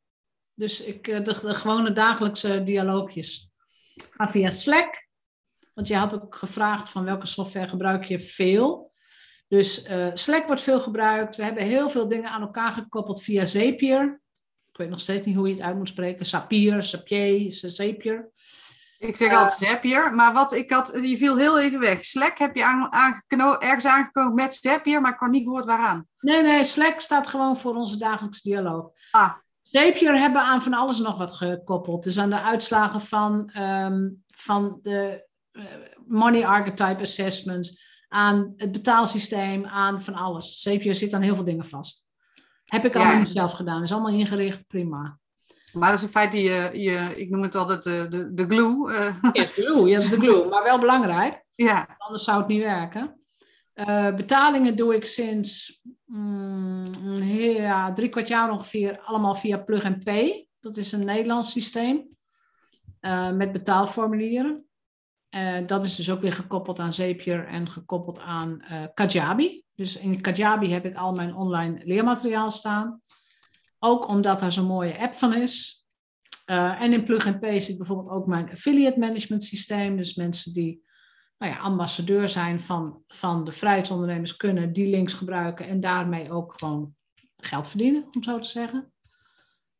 [0.54, 3.50] Dus ik, de, de gewone dagelijkse dialoogjes
[4.10, 5.06] gaan via Slack.
[5.74, 8.92] Want je had ook gevraagd van welke software gebruik je veel.
[9.46, 11.36] Dus uh, Slack wordt veel gebruikt.
[11.36, 14.20] We hebben heel veel dingen aan elkaar gekoppeld via Zapier.
[14.78, 16.26] Ik weet nog steeds niet hoe je het uit moet spreken.
[16.26, 18.30] Sapier, Sapier, Zapier.
[18.98, 22.04] Ik zeg uh, altijd Zapier, maar wat ik had, je viel heel even weg.
[22.04, 26.06] Slack heb je aan, aangekno, ergens aangekomen met Zapier, maar ik kan niet gehoord waaraan.
[26.20, 28.90] Nee, nee, Slack staat gewoon voor onze dagelijkse dialoog.
[29.10, 29.32] Ah.
[29.62, 32.02] Zapier hebben aan van alles nog wat gekoppeld.
[32.02, 35.64] Dus aan de uitslagen van, um, van de uh,
[36.06, 40.60] money archetype assessments, aan het betaalsysteem, aan van alles.
[40.60, 42.07] Zapier zit aan heel veel dingen vast.
[42.68, 43.18] Heb ik allemaal ja.
[43.18, 43.82] niet zelf gedaan.
[43.82, 45.18] Is allemaal ingericht, prima.
[45.72, 48.90] Maar dat is in feite je, je ik noem het altijd de, de, de glue.
[48.90, 49.16] Uh.
[49.32, 49.88] Ja, glue.
[49.88, 50.48] Ja, dat is de glue.
[50.48, 51.44] Maar wel belangrijk.
[51.54, 51.96] Ja.
[51.98, 53.20] Anders zou het niet werken.
[53.74, 56.84] Uh, betalingen doe ik sinds mm,
[57.22, 60.48] ja, drie kwart jaar ongeveer allemaal via Plug and Pay.
[60.60, 62.08] Dat is een Nederlands systeem
[63.00, 64.66] uh, met betaalformulieren.
[65.30, 68.62] Uh, dat is dus ook weer gekoppeld aan Zapier en gekoppeld aan
[68.94, 69.64] Kajabi.
[69.78, 73.02] Dus in Kajabi heb ik al mijn online leermateriaal staan.
[73.78, 75.86] Ook omdat daar zo'n mooie app van is.
[76.50, 79.96] Uh, en in Plug and Pay zit bijvoorbeeld ook mijn affiliate management systeem.
[79.96, 80.82] Dus mensen die
[81.38, 86.58] nou ja, ambassadeur zijn van, van de vrijheidsondernemers kunnen die links gebruiken en daarmee ook
[86.58, 86.94] gewoon
[87.36, 88.92] geld verdienen, om zo te zeggen.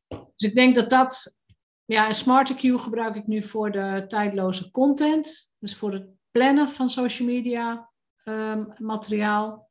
[0.08, 1.37] Dus ik denk dat dat,
[1.84, 5.52] ja, en SmarterQ gebruik ik nu voor de tijdloze content.
[5.58, 7.90] Dus voor het plannen van social media
[8.24, 9.67] um, materiaal.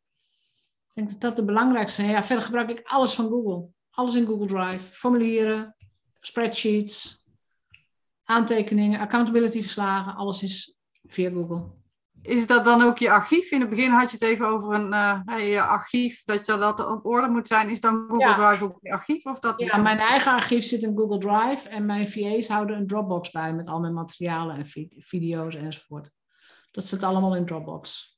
[0.98, 2.10] Ik denk dat dat de belangrijkste is.
[2.10, 3.68] Ja, verder gebruik ik alles van Google.
[3.90, 4.94] Alles in Google Drive.
[4.94, 5.76] Formulieren,
[6.20, 7.26] spreadsheets,
[8.24, 10.16] aantekeningen, accountability verslagen.
[10.16, 11.64] Alles is via Google.
[12.22, 13.52] Is dat dan ook je archief?
[13.52, 16.88] In het begin had je het even over een uh, je archief, dat je dat
[16.88, 17.70] op orde moet zijn.
[17.70, 19.26] Is dan Google Drive ook je archief?
[19.26, 22.88] Of dat ja, mijn eigen archief zit in Google Drive en mijn VA's houden een
[22.88, 24.66] Dropbox bij met al mijn materialen en
[24.98, 26.12] video's enzovoort.
[26.72, 28.17] Dat zit allemaal in Dropbox.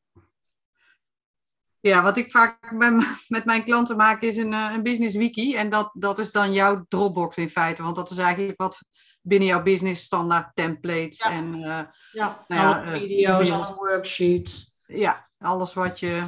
[1.82, 2.72] Ja, wat ik vaak
[3.28, 5.56] met mijn klanten maak is een, eh, een business wiki.
[5.56, 7.84] En dat, dat is dan jouw Dropbox in feite.
[7.84, 8.84] Want dat is eigenlijk wat
[9.22, 11.18] binnen jouw business standaard templates.
[11.18, 11.32] Ja.
[11.32, 14.72] En, uh, ja, nou ja, alle video's, alle worksheets.
[14.86, 16.24] Ja, alles wat je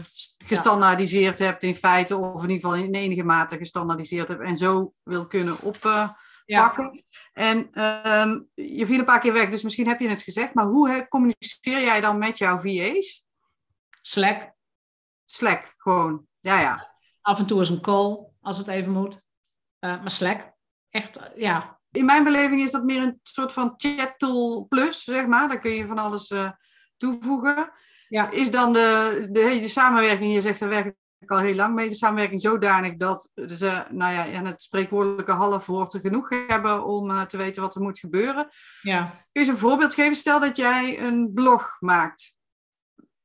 [0.46, 2.16] gestandaardiseerd hebt in feite.
[2.16, 4.42] Of in ieder geval in enige mate gestandaardiseerd hebt.
[4.42, 6.16] En zo wil kunnen oppakken.
[6.46, 7.02] Uh,
[7.34, 10.54] en ehm, je viel een paar keer weg, dus misschien heb je het gezegd.
[10.54, 13.28] Maar hoe communiceer jij dan met jouw VA's?
[14.02, 14.52] Slack.
[15.36, 16.26] Slack, gewoon.
[16.40, 16.96] Ja, ja.
[17.22, 19.22] Af en toe is een call, als het even moet.
[19.80, 20.52] Uh, maar Slack,
[20.90, 21.80] echt, ja.
[21.92, 25.48] In mijn beleving is dat meer een soort van chat tool plus, zeg maar.
[25.48, 26.52] Daar kun je van alles uh,
[26.98, 27.72] toevoegen.
[28.08, 28.30] Ja.
[28.30, 31.90] Is dan de, de, de samenwerking, je zegt daar werk ik al heel lang mee,
[31.90, 37.22] de samenwerking zodanig dat ze, nou ja, in het spreekwoordelijke halfwoord genoeg hebben om uh,
[37.22, 38.48] te weten wat er moet gebeuren.
[38.82, 39.06] Ja.
[39.06, 40.16] Kun je eens een voorbeeld geven?
[40.16, 42.34] Stel dat jij een blog maakt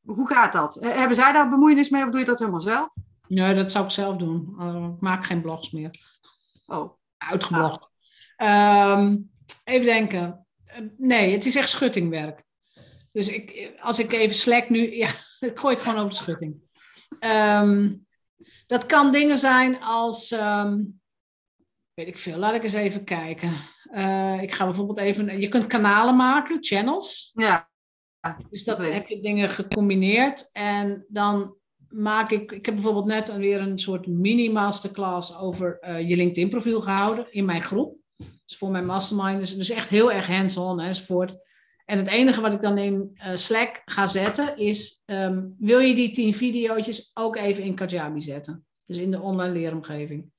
[0.07, 0.77] hoe gaat dat?
[0.77, 2.89] Eh, hebben zij daar bemoeienis mee of doe je dat helemaal zelf?
[3.29, 4.55] Nee, dat zou ik zelf doen.
[4.59, 5.91] Uh, ik maak geen blogs meer.
[6.67, 6.99] Oh.
[7.17, 7.91] Uitgeblogd.
[8.37, 9.17] Ehm,
[9.65, 10.47] even denken.
[10.65, 12.45] Eh, nee, het is echt schuttingwerk.
[13.13, 14.95] Dus ik, als ik even Slack nu...
[14.97, 15.09] Ja,
[15.41, 16.63] ik gooi het gewoon over de schutting.
[17.19, 17.95] Ehm,
[18.67, 20.31] dat kan dingen zijn als...
[20.31, 20.83] Ehm,
[21.95, 23.51] weet ik veel, laat ik eens even kijken.
[24.41, 25.41] ik ga bijvoorbeeld even...
[25.41, 27.31] Je kunt kanalen maken, channels.
[27.35, 27.69] Ja
[28.51, 30.51] dus dat, heb je dingen gecombineerd.
[30.53, 31.57] En dan
[31.89, 37.33] maak ik, ik heb bijvoorbeeld net weer een soort mini-masterclass over uh, je LinkedIn-profiel gehouden
[37.33, 37.97] in mijn groep.
[38.17, 41.35] Dus voor mijn mastermind dus echt heel erg hands-on enzovoort.
[41.85, 45.95] En het enige wat ik dan in uh, Slack ga zetten is, um, wil je
[45.95, 48.67] die tien video's ook even in Kajabi zetten?
[48.85, 50.31] Dus in de online leeromgeving.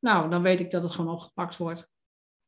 [0.00, 1.90] Nou, dan weet ik dat het gewoon opgepakt wordt.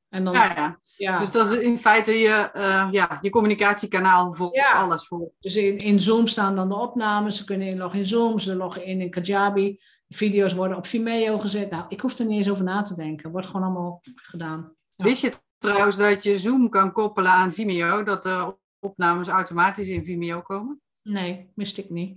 [0.09, 1.19] En dan, ja, ja, ja.
[1.19, 5.07] Dus dat is in feite je, uh, ja, je communicatiekanaal voor alles.
[5.07, 5.33] Voor.
[5.41, 7.37] Dus in, in Zoom staan dan de opnames.
[7.37, 9.81] Ze kunnen inloggen in Zoom, ze loggen in in Kajabi.
[10.07, 11.71] De video's worden op Vimeo gezet.
[11.71, 13.31] Nou, ik hoef er niet eens over na te denken.
[13.31, 14.73] Wordt gewoon allemaal gedaan.
[14.97, 18.03] Wist je trouwens dat je Zoom kan koppelen aan Vimeo?
[18.03, 20.81] Dat de opnames automatisch in Vimeo komen?
[21.03, 22.17] Nee, wist ik niet.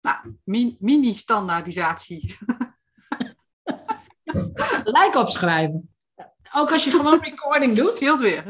[0.00, 0.16] Nou,
[0.78, 2.36] mini-standaardisatie.
[4.84, 5.95] Like opschrijven.
[6.58, 7.96] Ook als je gewoon recording doet?
[7.96, 8.44] Scheelt weer.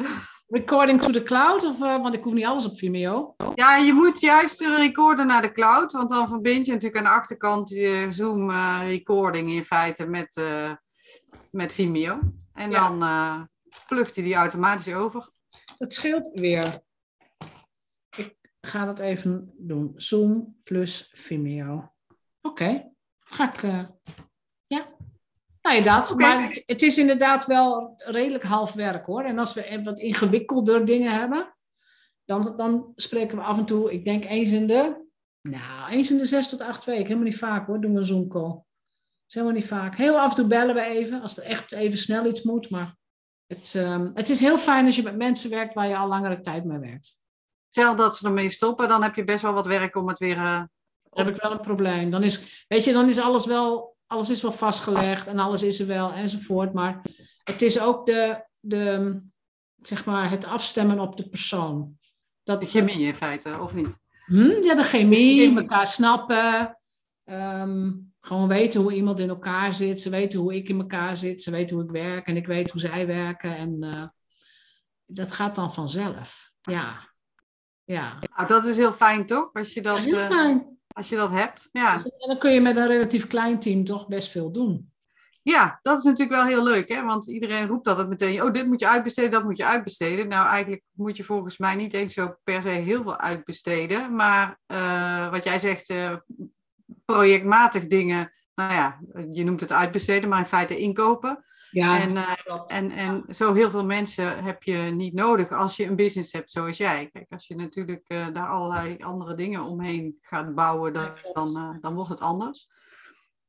[0.48, 1.64] Recording to the cloud?
[1.64, 3.34] Of, uh, want ik hoef niet alles op Vimeo.
[3.54, 5.92] Ja, je moet juist recorden naar de cloud.
[5.92, 10.36] Want dan verbind je natuurlijk aan de achterkant je Zoom uh, recording in feite met,
[10.36, 10.72] uh,
[11.50, 12.20] met Vimeo.
[12.52, 12.88] En ja.
[12.88, 13.42] dan uh,
[13.86, 15.30] plugt hij die automatisch over.
[15.78, 16.80] Dat scheelt weer.
[18.16, 19.92] Ik ga dat even doen.
[19.96, 21.92] Zoom plus Vimeo.
[22.40, 22.62] Oké.
[22.62, 22.92] Okay.
[23.18, 23.88] Ga ik...
[25.66, 26.14] nou ja, dat.
[26.16, 29.24] Maar het, het, is inderdaad wel redelijk half werk hoor.
[29.24, 31.54] En als we wat ingewikkelder dingen hebben,
[32.24, 35.06] dan, dan spreken we af en toe, ik denk eens in de,
[35.42, 37.02] nou, eens in de zes tot acht weken.
[37.02, 38.50] Helemaal niet vaak hoor, doen we een Zoom call.
[38.50, 38.64] Dat
[39.28, 39.96] is helemaal niet vaak.
[39.96, 42.70] Heel af en toe bellen we even, als er echt even snel iets moet.
[42.70, 42.96] Maar
[43.46, 46.40] het, um, het is heel fijn als je met mensen werkt waar je al langere
[46.40, 47.18] tijd mee werkt.
[47.68, 50.36] Stel dat ze ermee stoppen, dan heb je best wel wat werk om het weer...
[50.36, 50.62] Uh,
[51.02, 52.10] dan heb ik wel een probleem.
[52.10, 55.80] Dan is, weet je, dan is alles wel alles is wel vastgelegd en alles is
[55.80, 56.72] er wel enzovoort.
[56.72, 57.02] Maar
[57.44, 59.20] het is ook de, de,
[59.76, 61.98] zeg maar, het afstemmen op de persoon.
[62.42, 63.98] Dat, de chemie in feite, of niet?
[64.24, 64.62] Hm?
[64.62, 66.78] Ja, de chemie, elkaar snappen.
[67.24, 70.00] Ehm, gewoon weten hoe iemand in elkaar zit.
[70.00, 71.42] Ze weten hoe ik in elkaar zit.
[71.42, 73.56] Ze weten hoe ik werk en ik weet hoe zij werken.
[73.56, 74.06] En uh,
[75.06, 76.50] dat gaat dan vanzelf.
[76.60, 77.12] Ja.
[77.84, 78.18] ja.
[78.36, 79.52] Nou, dat is heel fijn toch?
[79.52, 80.75] Als je dat, heel uh, fijn.
[80.96, 81.68] Als je dat hebt.
[81.72, 81.94] Ja.
[81.94, 84.92] Dus, en dan kun je met een relatief klein team toch best veel doen.
[85.42, 87.04] Ja, dat is natuurlijk wel heel leuk, hè?
[87.04, 90.28] want iedereen roept altijd meteen, oh, dit moet je uitbesteden, dat moet je uitbesteden.
[90.28, 94.58] Nou, eigenlijk moet je volgens mij niet eens zo per se heel veel uitbesteden, maar
[94.66, 96.16] uh, wat jij zegt, uh,
[97.04, 99.00] projectmatig dingen, nou ja,
[99.32, 101.44] je noemt het uitbesteden, maar in feite inkopen.
[101.76, 102.32] Ja, en, uh,
[102.66, 106.50] en, en zo heel veel mensen heb je niet nodig als je een business hebt
[106.50, 107.10] zoals jij.
[107.12, 112.10] Kijk, als je natuurlijk daar allerlei andere dingen omheen gaat bouwen, dan, dan, dan wordt
[112.10, 112.68] het anders.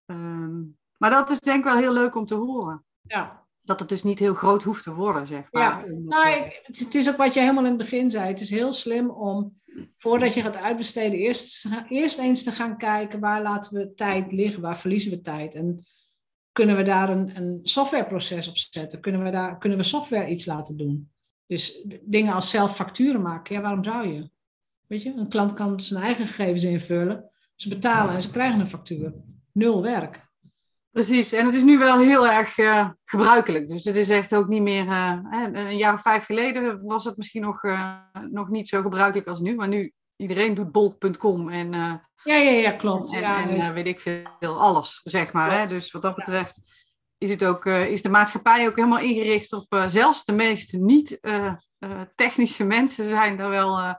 [0.05, 2.85] Um, maar dat is denk ik wel heel leuk om te horen.
[3.01, 3.45] Ja.
[3.61, 5.63] Dat het dus niet heel groot hoeft te worden, zeg maar.
[5.63, 8.27] Ja, nou, het is ook wat je helemaal in het begin zei.
[8.27, 9.53] Het is heel slim om,
[9.97, 14.61] voordat je gaat uitbesteden, eerst, eerst eens te gaan kijken waar laten we tijd liggen,
[14.61, 15.55] waar verliezen we tijd.
[15.55, 15.85] En
[16.57, 18.99] kunnen we daar een, een softwareproces op zetten?
[18.99, 21.11] Kunnen we, daar, kunnen we software iets laten doen?
[21.45, 24.29] Dus dingen als zelf facturen maken, ja, waarom zou je?
[24.87, 28.67] Weet je, een klant kan zijn eigen gegevens invullen, ze betalen en ze krijgen een
[28.67, 29.13] factuur.
[29.51, 30.25] Nul werk.
[30.91, 33.67] Precies, en het is nu wel heel erg uh, gebruikelijk.
[33.67, 34.85] Dus het is echt ook niet meer.
[34.85, 35.19] Uh,
[35.53, 37.99] een jaar of vijf geleden was het misschien nog, uh,
[38.31, 39.55] nog niet zo gebruikelijk als nu.
[39.55, 42.01] Maar nu iedereen doet bolt.com en.
[42.23, 43.13] Ja, ja, ja, klopt.
[43.13, 43.99] En, ja, en weet ik
[44.39, 45.59] veel, alles, zeg maar.
[45.59, 45.67] Hè?
[45.67, 46.59] Dus wat dat betreft
[47.17, 49.83] is, het ook, is de maatschappij ook helemaal ingericht op.
[49.87, 53.95] zelfs de meeste niet-technische mensen zijn er wel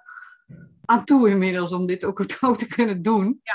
[0.85, 3.40] aan toe inmiddels om dit ook, ook te kunnen doen.
[3.42, 3.54] Ja.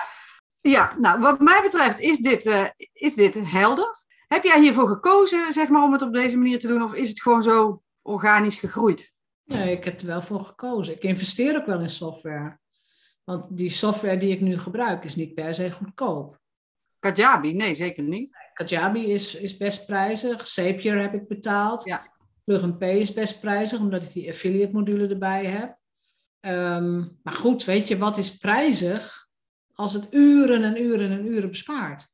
[0.69, 4.03] Ja, nou, wat mij betreft is dit, uh, is dit helder.
[4.27, 6.83] Heb jij hiervoor gekozen, zeg maar, om het op deze manier te doen?
[6.83, 9.13] Of is het gewoon zo organisch gegroeid?
[9.45, 10.93] Nee, ik heb er wel voor gekozen.
[10.93, 12.59] Ik investeer ook wel in software.
[13.23, 16.39] Want die software die ik nu gebruik is niet per se goedkoop.
[16.99, 17.53] Kajabi?
[17.53, 18.37] Nee, zeker niet.
[18.53, 20.47] Kajabi is, is best prijzig.
[20.47, 21.83] Zapier heb ik betaald.
[21.83, 22.11] Ja.
[22.43, 25.77] Plug Pay is best prijzig, omdat ik die affiliate module erbij heb.
[26.41, 29.23] Um, maar goed, weet je, wat is prijzig?
[29.73, 32.11] als het uren en uren en uren bespaart.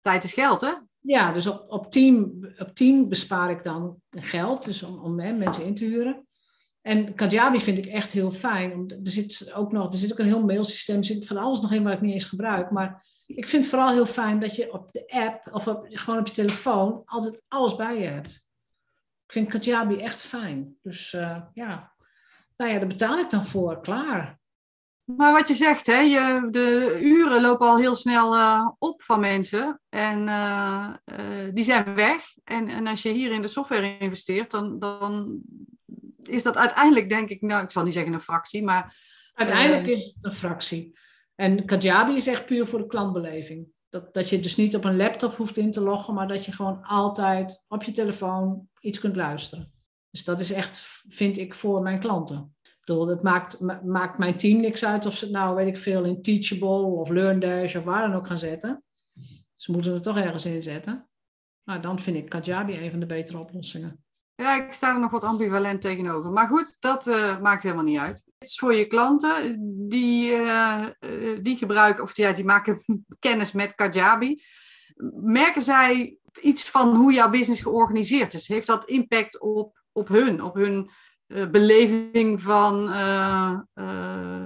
[0.00, 0.72] Tijd is geld, hè?
[1.00, 5.32] Ja, dus op, op, team, op team bespaar ik dan geld, dus om, om hè,
[5.32, 6.26] mensen in te huren.
[6.82, 8.88] En Kajabi vind ik echt heel fijn.
[8.88, 11.72] Er zit ook nog er zit ook een heel mailsysteem, er zit van alles nog
[11.72, 12.70] in waar ik niet eens gebruik.
[12.70, 16.26] Maar ik vind het vooral heel fijn dat je op de app of gewoon op
[16.26, 18.48] je telefoon altijd alles bij je hebt.
[19.26, 20.76] Ik vind Kajabi echt fijn.
[20.82, 21.92] Dus uh, ja,
[22.56, 24.38] nou ja, daar betaal ik dan voor, klaar.
[25.04, 29.20] Maar wat je zegt, hè, je, de uren lopen al heel snel uh, op van
[29.20, 29.80] mensen.
[29.88, 30.94] En uh,
[31.52, 32.34] die zijn weg.
[32.44, 35.40] En, en als je hier in de software investeert, dan, dan
[36.30, 39.08] is dat uiteindelijk, denk ik, nou, ik zal niet zeggen een fractie, maar.
[39.34, 40.98] Uiteindelijk is het een fractie.
[41.34, 43.66] En Kajabi is echt puur voor de klantbeleving.
[43.88, 46.52] Dat, dat je dus niet op een laptop hoeft in te loggen, maar dat je
[46.52, 49.72] gewoon altijd op je telefoon iets kunt luisteren.
[50.10, 52.54] Dus dat is echt, vind ik, voor mijn klanten
[52.90, 56.04] bedoel, het maakt, maakt mijn team niks uit of ze het nou, weet ik veel,
[56.04, 58.82] in Teachable of LearnDash of waar dan ook gaan zetten.
[59.56, 61.08] Ze moeten het toch ergens inzetten.
[61.64, 64.04] Nou, dan vind ik Kajabi een van de betere oplossingen.
[64.40, 66.30] Ja, ik sta er nog wat ambivalent tegenover.
[66.30, 68.22] Maar goed, dat uh, maakt helemaal niet uit.
[68.38, 69.56] Het is voor je klanten
[69.88, 70.86] die, uh,
[71.42, 72.84] die gebruiken, of ja, die maken
[73.18, 74.42] kennis met Kajabi.
[75.20, 78.48] Merken zij iets van hoe jouw business georganiseerd is?
[78.48, 80.90] Heeft dat impact op, op hun, op hun
[81.50, 82.88] beleving van,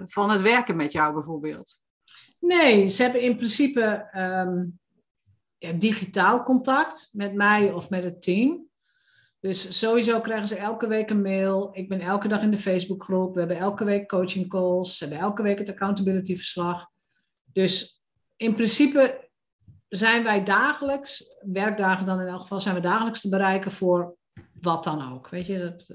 [0.07, 1.79] van het werken met jou bijvoorbeeld?
[2.39, 4.79] Nee, ze hebben in principe um,
[5.59, 8.73] ja, digitaal contact met mij of met het team.
[9.45, 11.69] Dus sowieso krijgen ze elke week een mail.
[11.73, 13.33] Ik ben elke dag in de Facebookgroep.
[13.33, 14.99] We hebben elke week coaching calls.
[14.99, 16.87] We hebben elke week het accountability verslag.
[17.53, 18.03] Dus
[18.37, 19.31] in principe
[19.89, 24.17] zijn wij dagelijks, werkdagen dan in elk geval, zijn we dagelijks te bereiken voor
[24.61, 25.29] wat dan ook.
[25.29, 25.95] Weet je, dat,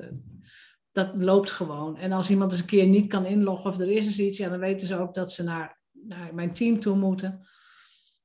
[0.92, 1.98] dat loopt gewoon.
[1.98, 4.50] En als iemand eens een keer niet kan inloggen of er is eens iets, ja,
[4.50, 7.48] dan weten ze ook dat ze naar, naar mijn team toe moeten.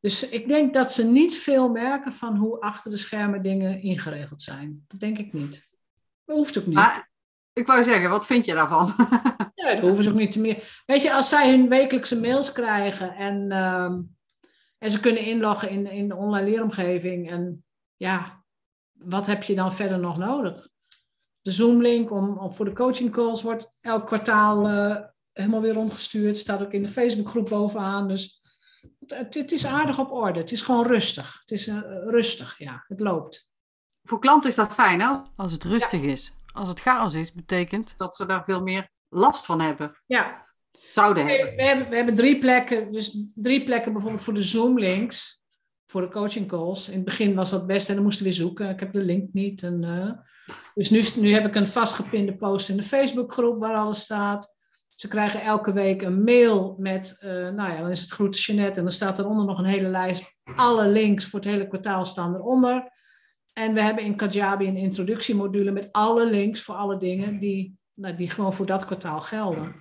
[0.05, 4.43] Dus ik denk dat ze niet veel merken van hoe achter de schermen dingen ingeregeld
[4.43, 4.85] zijn.
[4.89, 5.71] Dat denk ik niet.
[6.25, 6.75] Dat hoeft ook niet.
[6.75, 7.11] Maar,
[7.53, 8.93] ik wou zeggen, wat vind je daarvan?
[9.55, 10.83] ja, dat hoeven ze ook niet te meer.
[10.87, 14.03] Weet je, als zij hun wekelijkse mails krijgen en, ehm,
[14.79, 17.31] en ze kunnen inloggen in, in de online leeromgeving.
[17.31, 17.65] En
[17.97, 18.45] ja,
[18.93, 20.69] wat heb je dan verder nog nodig?
[21.41, 24.97] de Zoom-link om, om, voor de coaching calls wordt elk kwartaal uh,
[25.33, 26.39] helemaal weer rondgestuurd.
[26.39, 28.09] Staat ook in de Facebookgroep bovenaan.
[28.09, 28.43] Dus
[29.07, 30.41] het, het, is aardig op orde.
[30.41, 31.39] Het is gewoon rustig.
[31.41, 32.85] Het is uh, rustig, ja.
[32.89, 33.51] Het loopt.
[34.03, 35.17] Voor klanten is dat fijn, hè?
[35.37, 36.33] Als het rustig is.
[36.53, 40.03] Als het chaos is, betekent dat ze daar veel meer last van hebben.
[40.07, 40.47] Ja.
[40.91, 41.57] Zouden we, hebben.
[41.57, 42.93] We hebben, we hebben drie plekken.
[42.93, 45.43] Dus drie plekken bijvoorbeeld voor de Zoom-links.
[45.87, 46.89] Voor de coaching calls.
[46.89, 48.71] In het begin was dat best en dan moesten we zoeken.
[48.71, 49.63] Ik heb de link niet.
[49.63, 50.11] En, uh,
[50.75, 54.57] dus nu, nu heb ik een vastgepinde post in de Facebookgroep waar alles staat.
[54.95, 58.79] Ze krijgen elke week een mail met, uh, nou ja, dan is het groete Jeanette
[58.79, 60.39] en dan staat eronder nog een hele lijst.
[60.57, 62.93] Alle links voor het hele kwartaal staan eronder.
[63.53, 68.17] En we hebben in Kajabi een introductiemodule met alle links voor alle dingen die, nou,
[68.17, 69.75] die gewoon voor dat kwartaal gelden.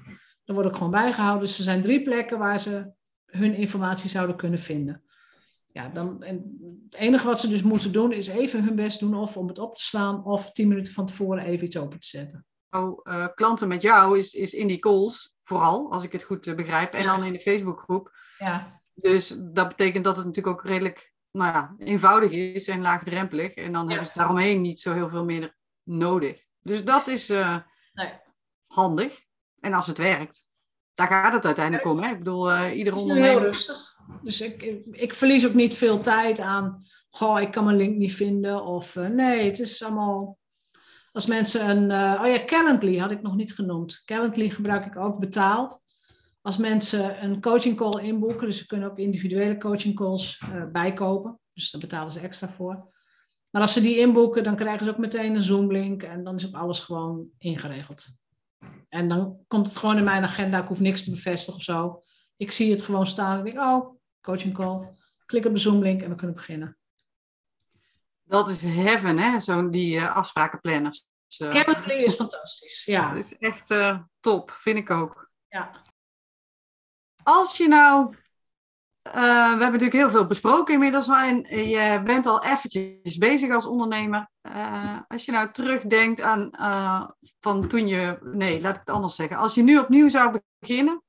[0.43, 1.45] Daar wordt ook gewoon bijgehouden.
[1.45, 2.91] Dus er zijn drie plekken waar ze
[3.25, 5.03] hun informatie zouden kunnen vinden.
[5.65, 6.57] Ja, dan, en
[6.89, 9.59] het enige wat ze dus moeten doen is even hun best doen of om het
[9.59, 12.45] op te slaan of tien minuten van tevoren even iets open te zetten.
[12.73, 16.55] Uh, klanten met jou is, is in die calls vooral, als ik het goed uh,
[16.55, 16.93] begrijp.
[16.93, 18.11] En dan in de Facebookgroep.
[18.37, 18.81] Ja.
[18.93, 23.53] Dus dat betekent dat het natuurlijk ook redelijk nou ja, eenvoudig is en laagdrempelig.
[23.53, 23.89] En dan ja.
[23.89, 26.43] hebben ze daaromheen niet zo heel veel meer nodig.
[26.61, 27.57] Dus dat is uh,
[27.93, 28.11] nee.
[28.67, 29.21] handig.
[29.59, 30.45] En als het werkt,
[30.93, 31.99] daar gaat het uiteindelijk om.
[31.99, 32.11] Hè?
[32.11, 33.29] Ik bedoel, uh, ieder ondernemer...
[33.29, 33.95] heel rustig.
[34.21, 36.83] Dus ik, ik, ik, verlies ook niet veel tijd aan...
[37.09, 38.63] Goh, ik kan mijn link niet vinden.
[38.63, 40.37] Of uh, nee, het is allemaal...
[41.13, 41.89] Als mensen een...
[41.89, 44.01] Uh, oh ja, Calendly had ik nog niet genoemd.
[44.05, 45.83] Calendly gebruik ik ook betaald.
[46.41, 48.45] Als mensen een coaching call inboeken...
[48.45, 50.41] Dus ze kunnen ook individuele coaching calls
[50.71, 51.39] bijkopen.
[51.53, 52.91] Dus daar betalen ze extra voor.
[53.51, 56.03] Maar als ze die inboeken, dan krijgen ze ook meteen een Zoom-link.
[56.03, 58.07] En dan is ook alles gewoon ingeregeld.
[58.87, 60.61] En dan komt het gewoon in mijn agenda.
[60.61, 62.01] Ik hoef niks te bevestigen of zo.
[62.37, 63.37] Ik zie het gewoon staan.
[63.37, 64.89] Ik denk, oh, coaching call.
[65.25, 66.77] Klik op de Zoom-link en we kunnen beginnen.
[68.23, 69.39] Dat is heaven, hè?
[69.39, 71.05] Zo'n die uh, afsprakenplanners.
[71.41, 73.09] Uh, is fantastisch, ja.
[73.09, 75.29] Dat is echt uh, top, vind ik ook.
[75.47, 75.71] Ja.
[77.23, 78.13] Als je nou
[79.11, 84.29] we hebben natuurlijk heel veel besproken inmiddels, en je bent al eventjes bezig als ondernemer.
[85.07, 86.49] Als je nou terugdenkt aan
[87.39, 89.37] van toen je, nee, laat ik het anders zeggen.
[89.37, 91.03] Als je nu opnieuw zou beginnen,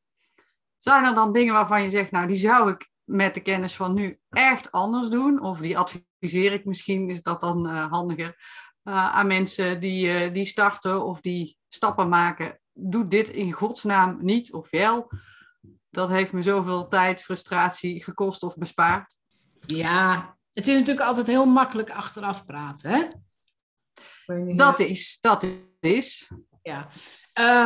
[0.78, 3.94] zijn er dan dingen waarvan je zegt, nou, die zou ik met de kennis van
[3.94, 5.42] nu echt anders doen?
[5.42, 8.36] Of die adviseer ik misschien, is dat dan handiger,
[8.82, 12.60] aan mensen die, die starten of die stappen maken.
[12.72, 15.10] Doe dit in godsnaam niet of wel
[15.94, 19.16] dat heeft me zoveel tijd, frustratie gekost of bespaard.
[19.66, 23.06] Ja, het is natuurlijk altijd heel makkelijk achteraf praten, hè?
[24.56, 25.46] Dat is, dat
[25.80, 26.30] is.
[26.62, 26.88] Ja.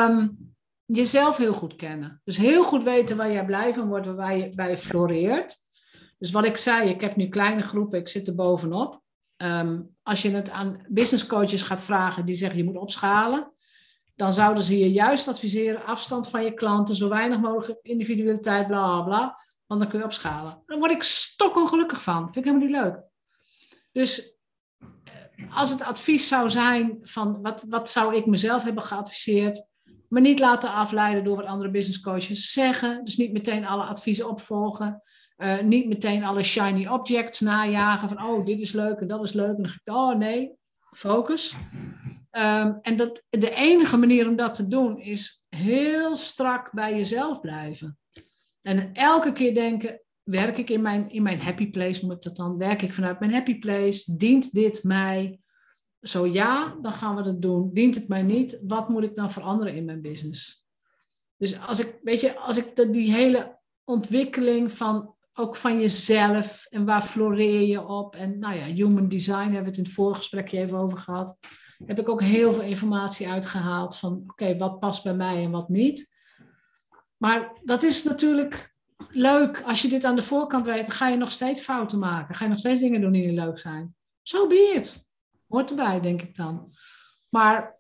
[0.09, 0.57] Um,
[0.97, 2.21] jezelf heel goed kennen.
[2.25, 5.57] Dus heel goed weten waar jij blij van wordt, waar je bij floreert.
[6.19, 9.03] Dus wat ik zei, ik heb nu kleine groepen, ik zit er bovenop.
[9.37, 13.53] Um, als je het aan business coaches gaat vragen, die zeggen je moet opschalen
[14.19, 18.85] dan zouden ze je juist adviseren afstand van je klanten, zo weinig mogelijk individualiteit, bla
[18.85, 19.39] bla bla.
[19.67, 20.63] Want dan kun je opschalen.
[20.67, 22.33] Daar word ik ongelukkig van.
[22.33, 23.03] Vind ik helemaal niet leuk.
[23.93, 24.39] Dus
[25.05, 29.69] eh, als het advies zou zijn van wat, wat zou ik mezelf hebben geadviseerd,
[30.09, 33.05] me niet laten afleiden door wat andere business coaches zeggen.
[33.05, 35.01] Dus niet meteen alle adviezen opvolgen.
[35.37, 39.33] Uh, niet meteen alle shiny objects najagen van oh, dit is leuk en dat is
[39.33, 39.57] leuk.
[39.57, 40.53] En oh nee,
[40.91, 41.55] focus.
[42.31, 47.41] Um, en dat, de enige manier om dat te doen is heel strak bij jezelf
[47.41, 47.99] blijven.
[48.63, 52.37] En elke keer denken, werk ik in mijn, in mijn happy place, moet ik dat
[52.37, 52.59] dan?
[52.59, 54.17] Werk ik vanuit mijn happy place?
[54.17, 55.41] Dient dit mij?
[56.01, 57.71] Zo ja, dan gaan we dat doen.
[57.73, 58.61] Dient het mij niet?
[58.63, 60.67] Wat moet ik dan veranderen in mijn business?
[61.37, 66.67] Dus als ik, weet je, als ik de, die hele ontwikkeling van ook van jezelf
[66.71, 68.15] en waar floreer je op?
[68.15, 71.39] En nou ja, human design hebben we het in het vorige gesprekje even over gehad
[71.87, 75.69] heb ik ook heel veel informatie uitgehaald van oké, wat past bij mij en wat
[75.69, 76.17] niet.
[77.17, 78.75] Maar dat is natuurlijk
[79.09, 79.63] leuk.
[79.63, 82.35] Als je dit aan de voorkant weet, ga je nog steeds fouten maken.
[82.35, 83.95] Ga je nog steeds dingen doen die niet leuk zijn.
[84.23, 85.07] Zo so be.
[85.49, 86.75] Hoort erbij, denk ik dan.
[87.31, 87.79] Maar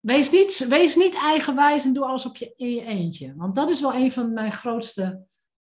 [0.00, 3.34] wees niet, wees niet eigenwijs en doe alles op je, in je eentje.
[3.36, 5.26] Want dat is wel een van mijn grootste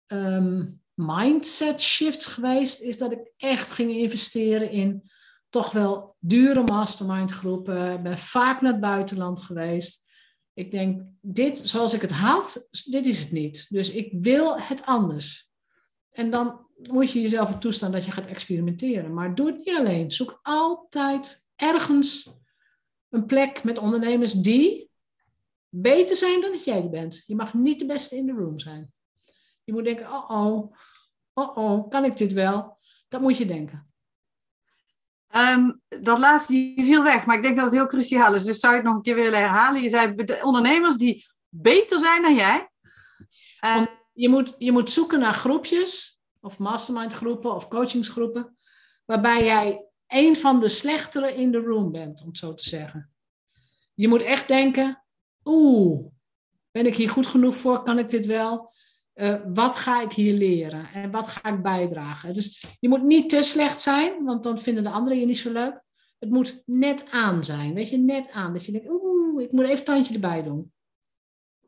[0.06, 2.80] ehm, mindset shifts geweest.
[2.80, 5.10] Is dat ik echt ging investeren in
[5.48, 8.02] toch wel dure mastermind groepen.
[8.02, 10.10] Ben vaak naar het buitenland geweest.
[10.54, 13.66] Ik denk, dit zoals ik het had, dit is het niet.
[13.68, 15.51] Dus ik wil het anders.
[16.12, 19.14] En dan moet je jezelf toestaan dat je gaat experimenteren.
[19.14, 20.10] Maar doe het niet alleen.
[20.10, 22.30] Zoek altijd ergens
[23.08, 24.90] een plek met ondernemers die
[25.68, 27.22] beter zijn dan dat jij bent.
[27.26, 28.92] Je mag niet de beste in de room zijn.
[29.64, 30.74] Je moet denken, oh oh,
[31.32, 32.78] oh oh, kan ik dit wel?
[33.08, 33.86] Dat moet je denken.
[35.36, 38.44] Um, dat laatste die viel weg, maar ik denk dat het heel cruciaal is.
[38.44, 39.82] Dus zou je het nog een keer willen herhalen?
[39.82, 42.70] Je zei ondernemers die beter zijn dan jij.
[43.64, 48.56] Um, je, moet, je moet zoeken naar groepjes, of mastermind groepen of coachingsgroepen,
[49.04, 53.10] waarbij jij een van de slechtere in de room bent, om het zo te zeggen.
[53.94, 55.04] Je moet echt denken,
[55.44, 56.06] oeh,
[56.70, 57.82] ben ik hier goed genoeg voor?
[57.82, 58.72] Kan ik dit wel?
[59.14, 62.34] Uh, wat ga ik hier leren en wat ga ik bijdragen?
[62.34, 65.52] Dus je moet niet te slecht zijn, want dan vinden de anderen je niet zo
[65.52, 65.82] leuk.
[66.18, 68.52] Het moet net aan zijn, weet je, net aan.
[68.52, 70.72] Dat je denkt, oeh, ik moet even tandje erbij doen.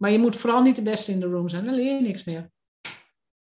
[0.04, 2.24] Maar je moet vooral niet de beste in de room zijn, dan leer je niks
[2.24, 2.50] meer.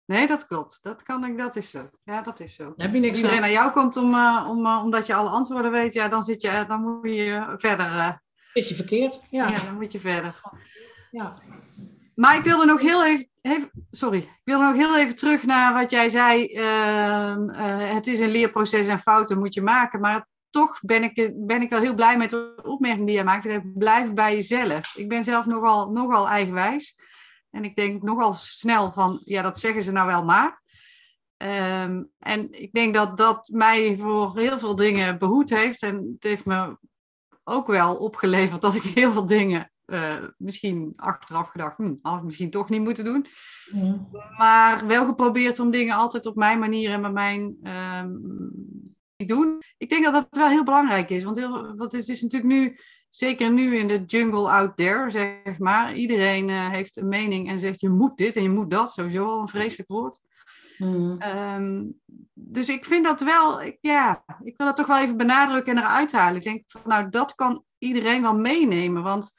[0.05, 0.77] Nee, dat klopt.
[0.83, 1.89] Dat kan ik, dat is zo.
[2.03, 2.73] Ja, dat is zo.
[2.77, 3.41] Heb je niks Als iedereen aan.
[3.41, 6.41] naar jou komt om, eh, om, eh, omdat je alle antwoorden weet, ja, dan, zit
[6.41, 7.85] je, eh, dan moet je verder.
[7.85, 8.11] eh,
[8.53, 9.21] Zit je verkeerd?
[9.31, 9.47] Ja.
[9.47, 9.59] ja.
[9.65, 10.41] dan moet je verder.
[11.11, 11.33] ja.
[12.15, 15.73] Maar ik wilde nog heel even, even- sorry, ik wilde nog heel even terug naar
[15.73, 16.45] wat jij zei.
[16.47, 19.99] ehm, eh, het is een leerproces en fouten moet je maken.
[19.99, 23.73] Maar toch ben ik, ben ik wel heel blij met de opmerking die jij maakt.
[23.73, 24.95] Blijft bij jezelf.
[24.95, 26.95] Ik ben zelf nogal, nogal eigenwijs.
[27.49, 30.61] En ik denk nogal snel van, ja, dat zeggen ze nou wel maar.
[31.37, 35.81] Ehm, en ik denk dat dat mij voor heel veel dingen behoed heeft.
[35.81, 36.77] En het heeft me
[37.43, 42.23] ook wel opgeleverd dat ik heel veel dingen eh, misschien achteraf gedacht, hm, had ik
[42.23, 43.25] misschien toch niet moeten doen.
[44.37, 48.11] Maar wel geprobeerd om dingen altijd op mijn manier en met mijn ehm,
[49.27, 49.61] doen.
[49.77, 51.23] Ik denk dat dat wel heel belangrijk is.
[51.23, 55.57] Want, heel, want het is natuurlijk nu, zeker nu in de jungle out there, zeg
[55.57, 55.95] maar.
[55.95, 58.93] Iedereen eh, heeft een mening en zegt je moet dit en je moet dat.
[58.93, 60.19] Sowieso al een vreselijk woord.
[60.77, 61.21] Mhm.
[61.21, 61.85] Ehm,
[62.33, 65.83] dus ik vind dat wel, ik, ja, ik wil dat toch wel even benadrukken en
[65.83, 66.35] eruit halen.
[66.35, 69.03] Ik denk van, nou, dat kan iedereen wel meenemen.
[69.03, 69.31] Want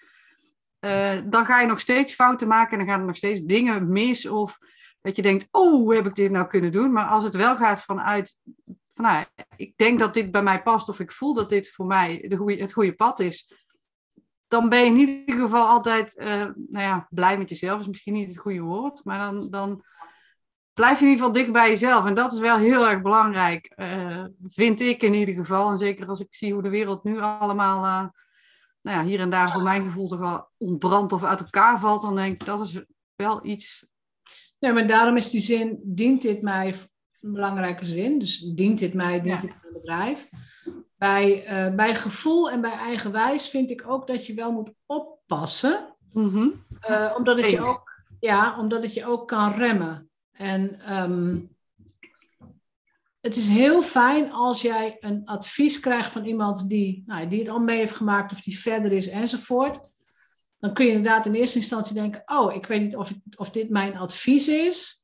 [0.79, 3.93] eh, dan ga je nog steeds fouten maken en dan gaan er nog steeds dingen
[3.93, 4.29] mis.
[4.29, 4.59] Of
[5.01, 6.93] dat je denkt, oh, hoe heb ik dit nou kunnen doen?
[6.93, 8.37] Maar als het wel gaat vanuit,
[8.95, 9.25] van, nou,
[9.57, 12.37] ik denk dat dit bij mij past of ik voel dat dit voor mij de
[12.37, 13.53] goeie, het goede pad is.
[14.49, 18.13] Dan ben je in ieder geval altijd, eh, nou ja, blij met jezelf is misschien
[18.13, 19.05] niet het goede woord.
[19.05, 19.85] Maar dan, dan
[20.73, 22.05] blijf je in ieder geval dicht bij jezelf.
[22.05, 25.71] En dat is wel heel erg belangrijk, eh, vind ik in ieder geval.
[25.71, 28.09] En zeker als ik zie hoe de wereld nu allemaal, eh,
[28.81, 32.03] nou ja, hier en daar voor mijn gevoel toch wel ontbrandt of uit elkaar valt.
[32.03, 32.85] Dan denk ik, dat is
[33.15, 33.87] wel iets.
[34.59, 36.75] Nee, maar daarom is die zin, dient dit mij,
[37.25, 38.19] een belangrijke zin.
[38.19, 39.47] Dus dient dit mij, dient Ja.
[39.47, 40.29] dit mijn bedrijf.
[40.97, 45.97] Bij, eh, bij gevoel en bij eigenwijs vind ik ook dat je wel moet oppassen.
[46.13, 46.49] Mhm.
[46.81, 50.11] eh, omdat, het je ook, ja, omdat het je ook kan remmen.
[50.33, 51.39] En ehm,
[53.21, 57.49] het is heel fijn als jij een advies krijgt van iemand die, nou, die het
[57.49, 59.81] al mee heeft gemaakt of die verder is enzovoort.
[60.59, 63.51] Dan kun je inderdaad in eerste instantie denken, oh, ik weet niet of, ik, of
[63.51, 65.04] dit mijn advies is.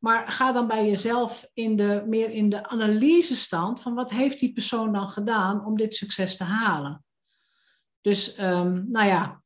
[0.00, 4.52] Maar ga dan bij jezelf in de, meer in de analysestand van wat heeft die
[4.52, 7.04] persoon dan gedaan om dit succes te halen.
[8.00, 9.40] Dus, ehm, nou ja,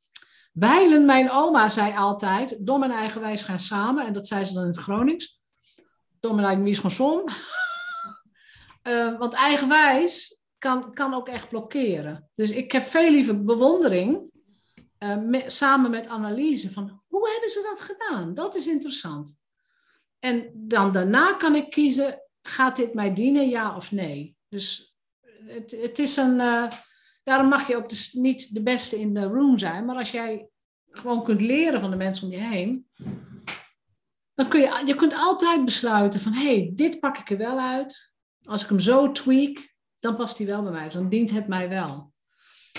[0.55, 4.07] Wijlen, mijn oma, zei altijd, dom en eigenwijs gaan samen.
[4.07, 5.39] En dat zei ze dan in het Gronings.
[6.21, 7.25] Dom en eigenwijs gaan som.
[8.85, 12.31] Eh, want eigenwijs kan, kan ook echt blokkeren.
[12.35, 14.31] Dus ik heb veel liever bewondering
[14.99, 18.35] eh, samen met analyse van hoe hebben ze dat gedaan?
[18.35, 19.41] Dat is interessant.
[20.25, 24.37] En dan daarna kan ik kiezen, gaat dit mij dienen, ja of nee?
[24.49, 24.97] Dus
[25.47, 26.41] het, het is een...
[26.41, 26.71] eh,
[27.23, 29.85] daarom mag je ook dus niet de beste in de room zijn.
[29.85, 30.49] Maar als jij
[30.91, 32.89] gewoon kunt leren van de mensen om je heen,
[34.35, 37.59] dan kun je, je kunt altijd besluiten van, hé, hey, dit pak ik er wel
[37.61, 38.13] uit.
[38.43, 40.89] Als ik hem zo tweak, dan past hij wel bij mij.
[40.89, 42.13] Dan dient het mij wel.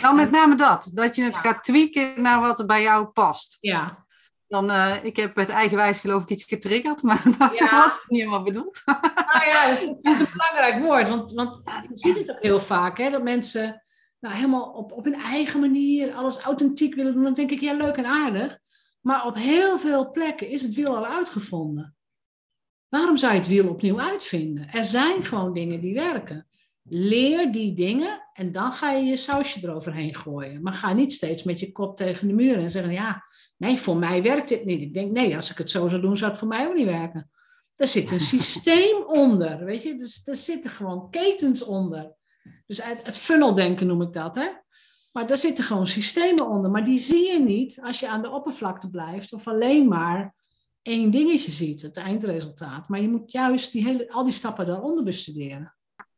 [0.02, 0.90] Nou, met name dat.
[0.94, 1.42] Dat je het Ja.
[1.42, 3.58] gaat tweaken naar wat er bij jou past.
[3.60, 4.05] Ja,
[4.48, 7.22] Dan, eh, ik heb met eigenwijs geloof ik iets getriggerd, maar
[7.52, 7.72] zo Ja.
[7.80, 8.82] was het niet helemaal bedoeld.
[8.86, 11.10] nou ja, het een belangrijk woord.
[11.10, 13.84] Want, want je ziet het ook heel vaak, hè, dat mensen
[14.20, 17.24] nou, helemaal op, op hun eigen manier alles authentiek willen doen.
[17.24, 18.58] Dan denk ik, ja, leuk en aardig.
[19.02, 21.96] Maar op heel veel plekken is het wiel al uitgevonden.
[22.90, 24.70] Waarom zou je het wiel opnieuw uitvinden?
[24.72, 26.48] Er zijn gewoon dingen die werken.
[26.84, 30.62] Leer die dingen en dan ga je je sausje eroverheen gooien.
[30.62, 33.24] Maar ga niet steeds met je kop tegen de muur en zeggen: Ja,
[33.58, 34.82] nee, voor mij werkt dit niet.
[34.82, 36.86] Ik denk: Nee, als ik het zo zou doen, zou het voor mij ook niet
[36.86, 37.30] werken.
[37.76, 39.96] Er zit een systeem onder, weet je?
[39.96, 42.16] Dus, er zitten gewoon ketens onder.
[42.68, 44.48] Dus het, het funneldenken noem ik dat, hè?
[45.14, 46.72] Maar daar zitten gewoon systemen onder.
[46.72, 50.36] Maar die zie je niet als je aan de oppervlakte blijft of alleen maar
[50.82, 52.90] één dingetje ziet, het eindresultaat.
[52.90, 55.76] Maar je moet juist die hele, al die stappen daaronder bestuderen.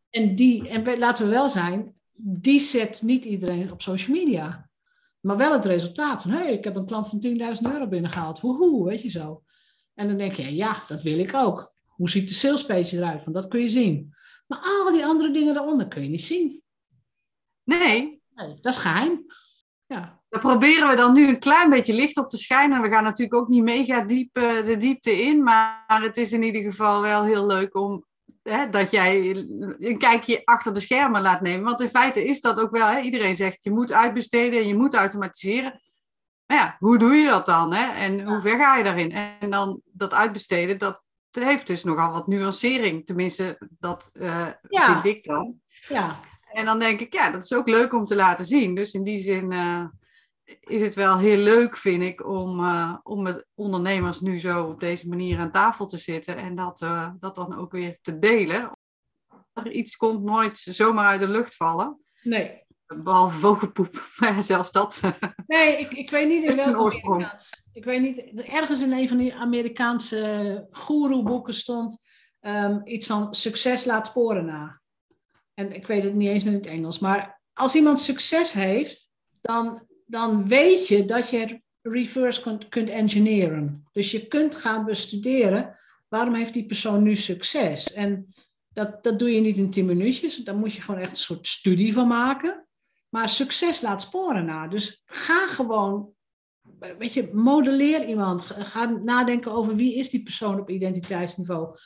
[0.09, 4.66] En, die, en laten we wel zijn, die zet niet iedereen op social media.
[5.27, 8.39] Maar wel het resultaat van, hé, hey, ik heb een klant van 10.000 euro binnengehaald.
[8.39, 9.43] Woehoe, weet je zo.
[9.93, 11.73] En dan denk je, ja, dat wil ik ook.
[11.85, 13.23] Hoe ziet de salespage eruit?
[13.23, 14.13] Want dat kun je zien.
[14.47, 16.61] Maar al die andere dingen daaronder kun je niet zien.
[17.63, 19.25] Nee, Nee, dat is geheim.
[19.85, 22.81] Ja, Daar proberen we dan nu een klein beetje licht op te schijnen.
[22.81, 25.43] We gaan natuurlijk ook niet mega diep eh, de diepte in.
[25.43, 28.05] Maar het is in ieder geval wel heel leuk om
[28.49, 29.35] hè, dat jij
[29.79, 31.63] een kijkje achter de schermen laat nemen.
[31.65, 32.85] Want in feite is dat ook wel.
[32.87, 35.81] Hè, iedereen zegt je moet uitbesteden en je moet automatiseren.
[36.45, 37.73] Maar ja, hoe doe je dat dan?
[37.73, 37.93] Hè?
[37.93, 39.11] En hoe ver ga je daarin?
[39.39, 43.05] En dan dat uitbesteden, dat heeft dus nogal wat nuancering.
[43.05, 45.01] Tenminste, dat eh, Ja.
[45.01, 45.55] vind ik dan.
[45.87, 46.15] ja.
[46.51, 48.75] En dan denk ik, ja, dat is ook leuk om te laten zien.
[48.75, 49.85] Dus in die zin, eh,
[50.59, 54.79] is het wel heel leuk, vind ik, om, uh, om met ondernemers nu zo op
[54.79, 58.71] deze manier aan tafel te zitten en dat, uh, dat dan ook weer te delen.
[59.53, 61.99] Er iets komt nooit zomaar uit de lucht vallen.
[62.23, 62.65] Nee.
[62.85, 65.01] Behalve vogelpoep, maar zelfs dat.
[65.47, 67.31] Nee, ik, ik weet niet in welke oorsprong.
[67.73, 72.01] Ik weet niet, ergens in een van die Amerikaanse goeroeboeken stond
[72.41, 74.81] um, iets van succes laat sporen na.
[75.53, 79.11] En ik weet het niet eens meer in het Engels, maar als iemand succes heeft,
[79.41, 83.87] dan dan weet je dat je reverse kunt, kunt engineeren.
[83.91, 85.75] Dus je kunt gaan bestuderen,
[86.07, 87.93] waarom heeft die persoon nu succes?
[87.93, 88.33] En
[88.69, 91.47] dat, dat doe je niet in tien minuutjes, daar moet je gewoon echt een soort
[91.47, 92.67] studie van maken.
[93.09, 94.67] Maar succes laat sporen na.
[94.67, 96.09] Dus ga gewoon,
[96.97, 98.41] weet je, modelleer iemand.
[98.41, 101.77] Ga nadenken over wie is die persoon op identiteitsniveau.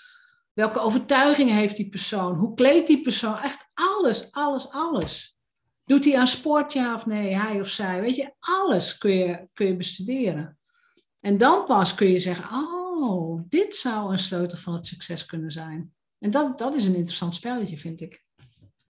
[0.53, 2.35] Welke overtuigingen heeft die persoon?
[2.35, 3.37] Hoe kleedt die persoon?
[3.37, 5.39] Echt alles, alles, alles.
[5.83, 8.01] Doet hij aan sport, ja of nee, hij of zij?
[8.01, 10.59] Weet je, alles kun je, kun je bestuderen.
[11.19, 15.51] En dan pas kun je zeggen, oh, dit zou een sleutel van het succes kunnen
[15.51, 15.93] zijn.
[16.19, 18.23] En dat, dat is een interessant spelletje, vind ik.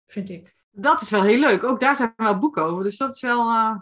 [0.07, 0.57] Vind ik.
[0.71, 1.65] Dat is wel heel leuk.
[1.65, 2.85] Ook daar zijn wel boeken over.
[2.85, 3.77] Dus dat is wel uh,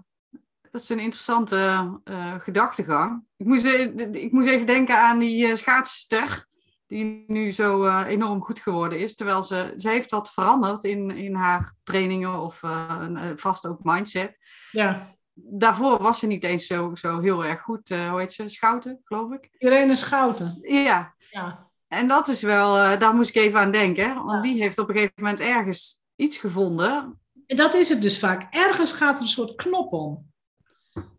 [0.70, 1.56] dat is een interessante
[2.04, 3.24] uh, gedachtegang.
[3.36, 6.45] Ik moest, uh, ik moest even denken aan die schaatsster
[6.86, 9.14] die nu zo uh, enorm goed geworden is.
[9.14, 14.36] Terwijl ze, ze heeft wat veranderd in, in haar trainingen of uh, vast ook mindset.
[14.70, 15.14] Ja.
[15.34, 17.90] Daarvoor was ze niet eens zo, zo heel erg goed.
[17.90, 18.48] Uh, hoe heet ze?
[18.48, 19.48] Schouten, geloof ik.
[19.58, 20.58] Irene Schouten.
[20.62, 21.14] Ja.
[21.30, 21.68] ja.
[21.88, 24.14] En dat is wel, daar moest ik even aan denken.
[24.14, 24.50] Want ja.
[24.50, 27.20] die heeft op een gegeven moment ergens iets gevonden.
[27.46, 28.54] Dat is het dus vaak.
[28.54, 30.34] Ergens gaat er een soort knop om.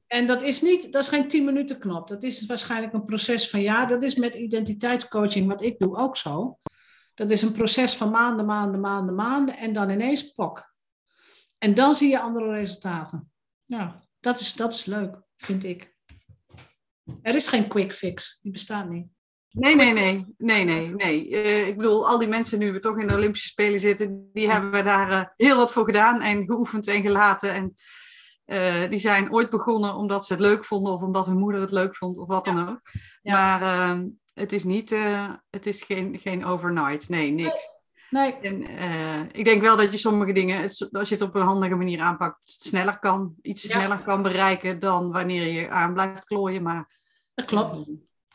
[0.07, 2.07] En dat is, niet, dat is geen 10 minuten knop.
[2.07, 6.17] Dat is waarschijnlijk een proces van ja, dat is met identiteitscoaching, wat ik doe, ook
[6.17, 6.59] zo.
[7.13, 10.73] Dat is een proces van maanden, maanden, maanden, maanden en dan ineens pok.
[11.57, 13.31] En dan zie je andere resultaten.
[13.63, 15.95] Ja, dat is, dat is leuk, vind ik.
[17.21, 19.07] Er is geen quick fix, die bestaat niet.
[19.49, 21.29] Nee, nee, nee, nee, nee, nee.
[21.29, 24.51] Uh, ik bedoel, al die mensen nu we toch in de Olympische Spelen zitten, die
[24.51, 27.53] hebben daar uh, heel wat voor gedaan en geoefend en gelaten.
[27.53, 27.73] En
[28.47, 31.71] uh, die zijn ooit begonnen omdat ze het leuk vonden of omdat hun moeder het
[31.71, 32.53] leuk vond of wat ja.
[32.53, 32.81] dan ook.
[33.21, 33.33] Ja.
[33.33, 37.09] Maar uh, het is niet, uh, het is geen, geen overnight.
[37.09, 37.69] Nee, niks.
[38.09, 38.33] Nee.
[38.33, 38.63] En,
[39.31, 42.37] ik denk wel dat je sommige dingen, als je het op een handige manier aanpakt,
[42.43, 43.69] sneller kan, iets ja.
[43.69, 46.63] sneller kan bereiken dan wanneer je aan blijft klooien.
[46.63, 46.95] Maar
[47.33, 47.89] dat klopt.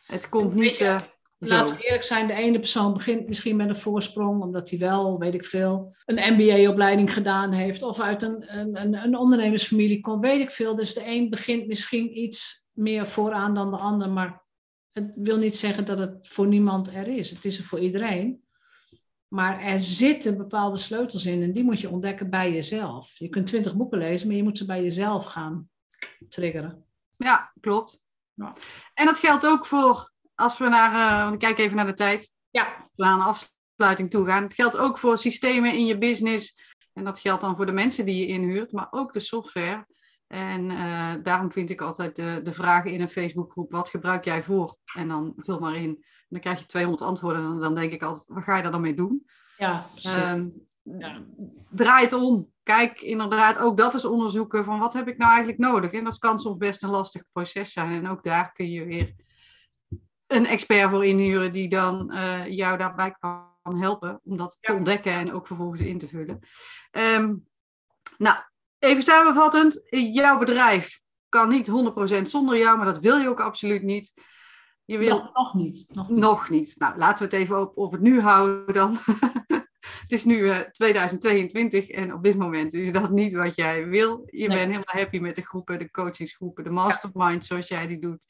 [0.07, 1.11] het komt niet.
[1.49, 5.19] Laten we eerlijk zijn, de ene persoon begint misschien met een voorsprong, omdat hij wel,
[5.19, 10.41] weet ik veel, een MBA-opleiding gedaan heeft of uit een, een, een ondernemersfamilie komt, weet
[10.41, 10.75] ik veel.
[10.75, 14.43] Dus de een begint misschien iets meer vooraan dan de ander, maar
[14.93, 17.31] het wil niet zeggen dat het voor niemand er is.
[17.31, 18.45] Het is er voor iedereen.
[19.29, 23.19] Maar er zitten bepaalde sleutels in en die moet je ontdekken bij jezelf.
[23.19, 25.71] Je kunt twintig boeken lezen, maar je moet ze bij jezelf gaan
[26.29, 26.85] triggeren.
[27.17, 28.05] Ja, klopt.
[28.35, 28.53] Ja.
[28.95, 30.12] En dat geldt ook voor
[30.43, 32.31] als we naar, uh, want ik kijk even naar de tijd.
[32.51, 32.89] Ja.
[32.95, 34.43] We aan de afsluiting toe gaan.
[34.43, 36.61] Het geldt ook voor systemen in je business.
[36.93, 39.87] En dat geldt dan voor de mensen die je inhuurt, maar ook de software.
[40.27, 44.43] En uh, daarom vind ik altijd de, de vragen in een Facebookgroep: wat gebruik jij
[44.43, 44.77] voor?
[44.95, 45.91] En dan vul maar in.
[45.91, 47.45] En dan krijg je 200 antwoorden.
[47.45, 49.27] En dan denk ik altijd: wat ga je daar dan mee doen?
[49.57, 50.15] Ja, precies.
[50.15, 51.25] Um, ja.
[51.71, 52.51] Draai het om.
[52.63, 55.93] Kijk inderdaad ook dat is onderzoeken van wat heb ik nou eigenlijk nodig.
[55.93, 57.93] En dat kan soms best een lastig proces zijn.
[57.93, 59.15] En ook daar kun je weer
[60.33, 64.73] een expert voor inhuren die dan uh, jou daarbij kan helpen om dat ja.
[64.73, 66.41] te ontdekken en ook vervolgens in te vullen.
[66.91, 67.47] Um,
[68.19, 68.37] nou,
[68.79, 73.83] even samenvattend, jouw bedrijf kan niet 100% zonder jou, maar dat wil je ook absoluut
[73.83, 74.13] niet.
[74.85, 75.19] Je wil...
[75.19, 75.87] nog, nog, niet.
[75.89, 76.19] Nog niet.
[76.19, 76.75] Nog niet.
[76.79, 78.99] Nou, laten we het even op, op het nu houden dan.
[80.03, 84.23] het is nu uh, 2022 en op dit moment is dat niet wat jij wil.
[84.27, 84.57] Je nee.
[84.57, 87.47] bent helemaal happy met de groepen, de coachingsgroepen, de mastermind ja.
[87.47, 88.27] zoals jij die doet.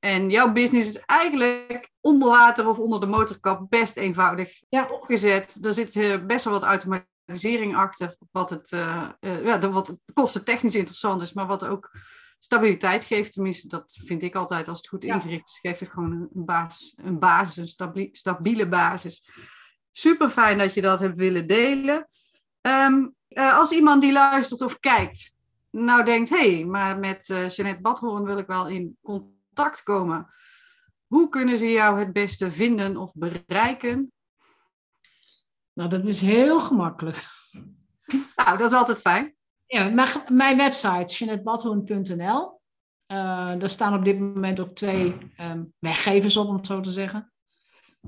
[0.00, 4.86] En jouw business is eigenlijk onder water of onder de motorkap best eenvoudig ja.
[4.86, 5.58] opgezet.
[5.64, 10.74] Er zit uh, best wel wat automatisering achter, wat het, uh, uh, ja, wat kostentechnisch
[10.74, 11.90] interessant is, maar wat ook
[12.38, 13.32] stabiliteit geeft.
[13.32, 15.58] Tenminste, dat vind ik altijd als het goed ingericht is.
[15.60, 19.30] Geeft het gewoon een, basis, een basis, een stabiele, stabiele basis.
[19.92, 22.06] Super fijn dat je dat hebt willen delen.
[22.60, 25.34] Um, als iemand die luistert of kijkt,
[25.70, 30.26] nou denkt, hé, hey, maar met Jeanette Badhoorn wil ik wel in contact contact komen.
[31.06, 34.12] Hoe kunnen ze jou het beste vinden of bereiken?
[35.72, 37.24] Nou, dat is heel gemakkelijk.
[38.36, 39.34] Nou, dat is altijd fijn.
[39.66, 42.60] Ja, mijn, mijn website, jeanettebadhoorn.nl.
[43.12, 46.90] Uh, daar staan op dit moment ook twee um, weggevers op, om het zo te
[46.90, 47.32] zeggen.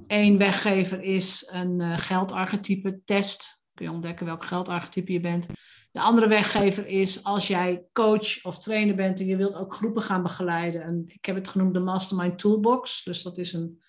[0.06, 3.62] Eén weggever is een uh, geldarchetype test.
[3.74, 5.46] Kun je ontdekken welk geldarchetype je bent.
[5.92, 10.02] De andere weggever is als jij coach of trainer bent en je wilt ook groepen
[10.02, 10.82] gaan begeleiden.
[10.82, 13.04] En ik heb het genoemd de Mastermind Toolbox.
[13.04, 13.82] Dus dat is een,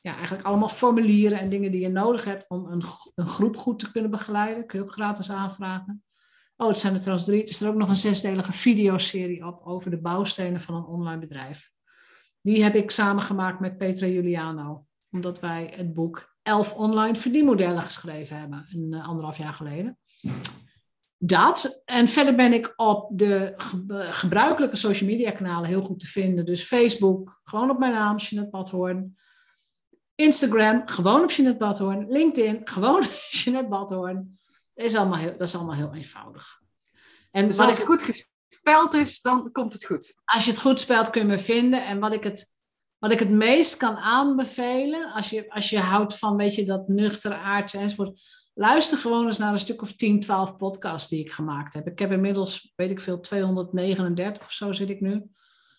[0.00, 2.84] ja, eigenlijk allemaal formulieren en dingen die je nodig hebt om een,
[3.14, 4.66] een groep goed te kunnen begeleiden.
[4.66, 6.04] Kun je ook gratis aanvragen.
[6.56, 7.42] Oh, het zijn er trouwens drie.
[7.42, 11.20] Er is er ook nog een zesdelige videoserie op over de bouwstenen van een online
[11.20, 11.72] bedrijf.
[12.40, 14.86] Die heb ik samengemaakt met Petra Juliano.
[15.10, 18.66] Omdat wij het boek 11 online verdienmodellen geschreven hebben.
[18.72, 19.98] Een uh, anderhalf jaar geleden.
[21.26, 21.82] Dat.
[21.84, 23.54] En verder ben ik op de
[24.10, 26.44] gebruikelijke social media kanalen heel goed te vinden.
[26.44, 29.16] Dus Facebook, gewoon op mijn naam, Jeanette Badhoorn.
[30.14, 32.06] Instagram, gewoon op Jeanette Badhoorn.
[32.08, 34.38] LinkedIn, gewoon Jeanette Badhoorn.
[34.74, 36.60] Dat is allemaal heel, dat is allemaal heel eenvoudig.
[37.30, 40.14] En dus als het goed gespeld is, dan komt het goed.
[40.24, 41.86] Als je het goed spelt, kun je me vinden.
[41.86, 42.54] En wat ik het,
[42.98, 46.88] wat ik het meest kan aanbevelen, als je, als je houdt van, weet je, dat
[46.88, 48.20] nuchtere aardse enzovoort.
[48.54, 51.86] Luister gewoon eens naar een stuk of 10, 12 podcasts die ik gemaakt heb.
[51.86, 55.30] Ik heb inmiddels, weet ik veel, 239 of zo zit ik nu.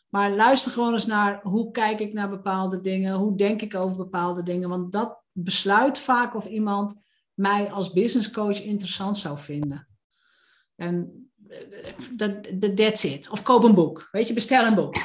[0.10, 3.98] Maar luister gewoon eens naar hoe kijk ik naar bepaalde dingen, hoe denk ik over
[3.98, 4.70] bepaalde dingen.
[4.70, 7.04] Want dat besluit vaak of iemand
[7.34, 9.88] mij als business coach interessant zou vinden.
[10.76, 11.26] En
[12.12, 13.30] dat, that's it.
[13.30, 14.08] Of koop een boek.
[14.12, 14.96] Weet je, bestel een boek.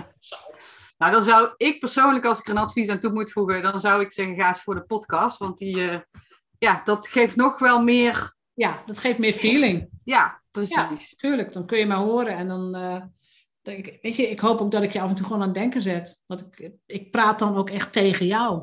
[0.98, 3.80] nou, dan zou ik persoonlijk, als ik er een advies aan toe moet voegen, dan
[3.80, 5.38] zou ik zeggen, ga eens voor de podcast.
[5.38, 5.96] Want die, uh,
[6.60, 8.34] ja, dat geeft nog wel meer...
[8.54, 9.88] Ja, dat geeft meer feeling.
[10.04, 10.74] Ja, precies.
[10.74, 11.52] Ja, tuurlijk.
[11.52, 12.76] Dan kun je mij horen en dan...
[12.76, 13.02] Uh,
[13.62, 15.56] denk, weet je, ik hoop ook dat ik je af en toe gewoon aan het
[15.56, 16.22] denken zet.
[16.26, 18.62] Dat ik, ik praat dan ook echt tegen jou.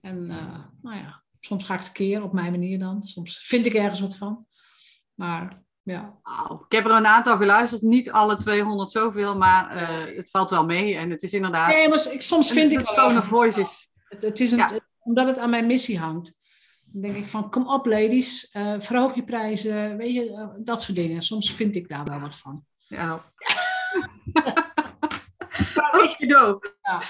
[0.00, 3.02] En uh, nou ja, soms ga ik het keer op mijn manier dan.
[3.02, 4.46] Soms vind ik ergens wat van.
[5.14, 6.18] Maar ja.
[6.68, 10.64] Ik heb er een aantal geluisterd, niet alle 200 zoveel, maar uh, het valt wel
[10.64, 10.96] mee.
[10.96, 11.68] En het is inderdaad.
[11.68, 12.78] Nee, maar ik, soms vind ik.
[12.78, 13.88] De tone of voice is.
[14.08, 14.70] Het, het is een, ja.
[14.98, 16.36] omdat het aan mijn missie hangt.
[16.96, 20.82] Dan denk ik van, kom op ladies, uh, verhoog je prijzen, weet je, uh, dat
[20.82, 21.22] soort dingen.
[21.22, 22.64] Soms vind ik daar wel wat van.
[22.88, 23.20] Ja.
[26.82, 27.02] Ja.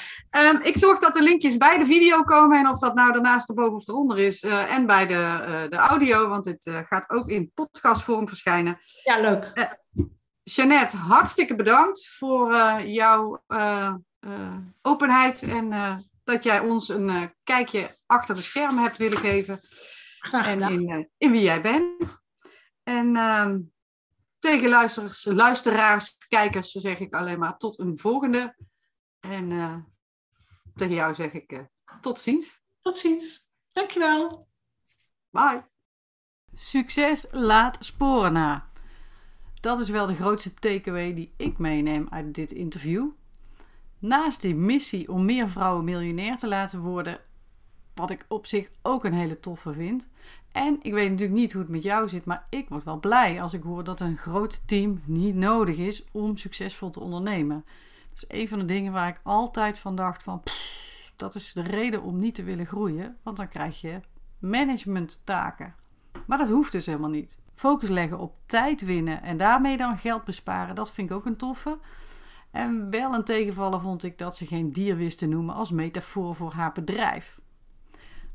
[0.51, 2.59] Um, ik zorg dat de linkjes bij de video komen.
[2.59, 4.43] En of dat nou daarnaast erboven of eronder is.
[4.43, 6.29] Uh, en bij de, uh, de audio.
[6.29, 8.79] Want het uh, gaat ook in podcastvorm verschijnen.
[9.03, 9.73] Ja, leuk.
[10.43, 13.43] Jeannette, hartstikke bedankt voor jouw
[14.83, 15.43] openheid.
[15.43, 19.59] En dat jij ons een kijkje achter de schermen hebt willen geven.
[20.27, 20.73] Graag gedaan.
[20.73, 22.25] En in, in wie jij bent.
[22.83, 23.61] En ehm,
[24.39, 28.57] tegen luisteraars, luisteraars, kijkers zeg ik alleen maar tot een volgende.
[29.21, 29.77] En uh,
[30.75, 31.61] tegen jou zeg ik uh,
[32.01, 32.61] tot ziens.
[32.81, 33.47] Tot ziens.
[33.73, 34.49] Dankjewel.
[35.31, 35.65] Bye.
[36.55, 38.71] Succes laat sporen na.
[39.61, 43.11] Dat is wel de grootste takeaway die ik meeneem uit dit interview.
[43.99, 47.21] Naast die missie om meer vrouwen miljonair te laten worden,
[47.97, 50.09] wat ik op zich ook een hele toffe vind.
[50.53, 53.43] En ik weet natuurlijk niet hoe het met jou zit, maar ik word wel blij
[53.43, 57.65] als ik hoor dat een groot team niet nodig is om succesvol te ondernemen.
[58.11, 60.43] Dat is een van de dingen waar ik altijd van dacht van,
[61.17, 64.01] dat is de reden om niet te willen groeien, want dan krijg je
[64.39, 65.75] managementtaken.
[66.27, 67.39] Maar dat hoeft dus helemaal niet.
[67.55, 71.37] Focus leggen op tijd winnen en daarmee dan geld besparen, dat vind ik ook een
[71.37, 71.79] toffe.
[72.51, 76.35] En wel een tegenvaller vond ik dat ze geen dier wist te noemen als metafoor
[76.35, 77.39] voor haar bedrijf.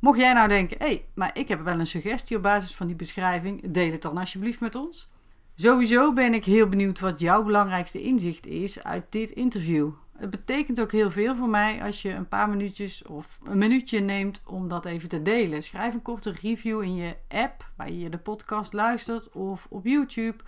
[0.02, 2.88] Mocht jij nou denken, hé, hey, maar ik heb wel een suggestie op basis van
[2.88, 5.10] die beschrijving, deel het dan alsjeblieft met ons.
[5.56, 9.90] Sowieso ben ik heel benieuwd wat jouw belangrijkste inzicht is uit dit interview.
[10.18, 14.00] Het betekent ook heel veel voor mij als je een paar minuutjes of een minuutje
[14.00, 15.64] neemt om dat even te delen.
[15.64, 20.44] Schrijf een korte review in je app waar je de podcast luistert of op YouTube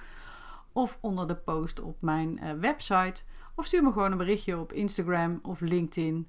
[0.72, 3.22] of onder de post op mijn uh, website.
[3.56, 6.28] Of stuur me gewoon een berichtje op Instagram of LinkedIn.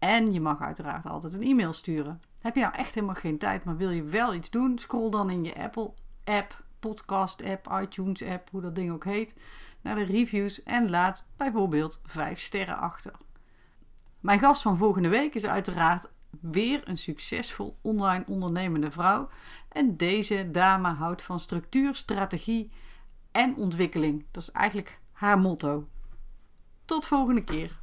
[0.00, 2.22] En je mag uiteraard altijd een e-mail sturen.
[2.40, 4.78] Heb je nou echt helemaal geen tijd, maar wil je wel iets doen?
[4.78, 5.92] Scroll dan in je Apple
[6.24, 9.36] app, podcast app, iTunes app, hoe dat ding ook heet,
[9.80, 13.12] naar de reviews en laat bijvoorbeeld 5 sterren achter.
[14.20, 16.08] Mijn gast van volgende week is uiteraard
[16.40, 19.28] weer een succesvol online ondernemende vrouw.
[19.68, 22.70] En deze dame houdt van structuur, strategie
[23.30, 24.24] en ontwikkeling.
[24.30, 25.88] Dat is eigenlijk haar motto.
[26.84, 27.79] Tot volgende keer.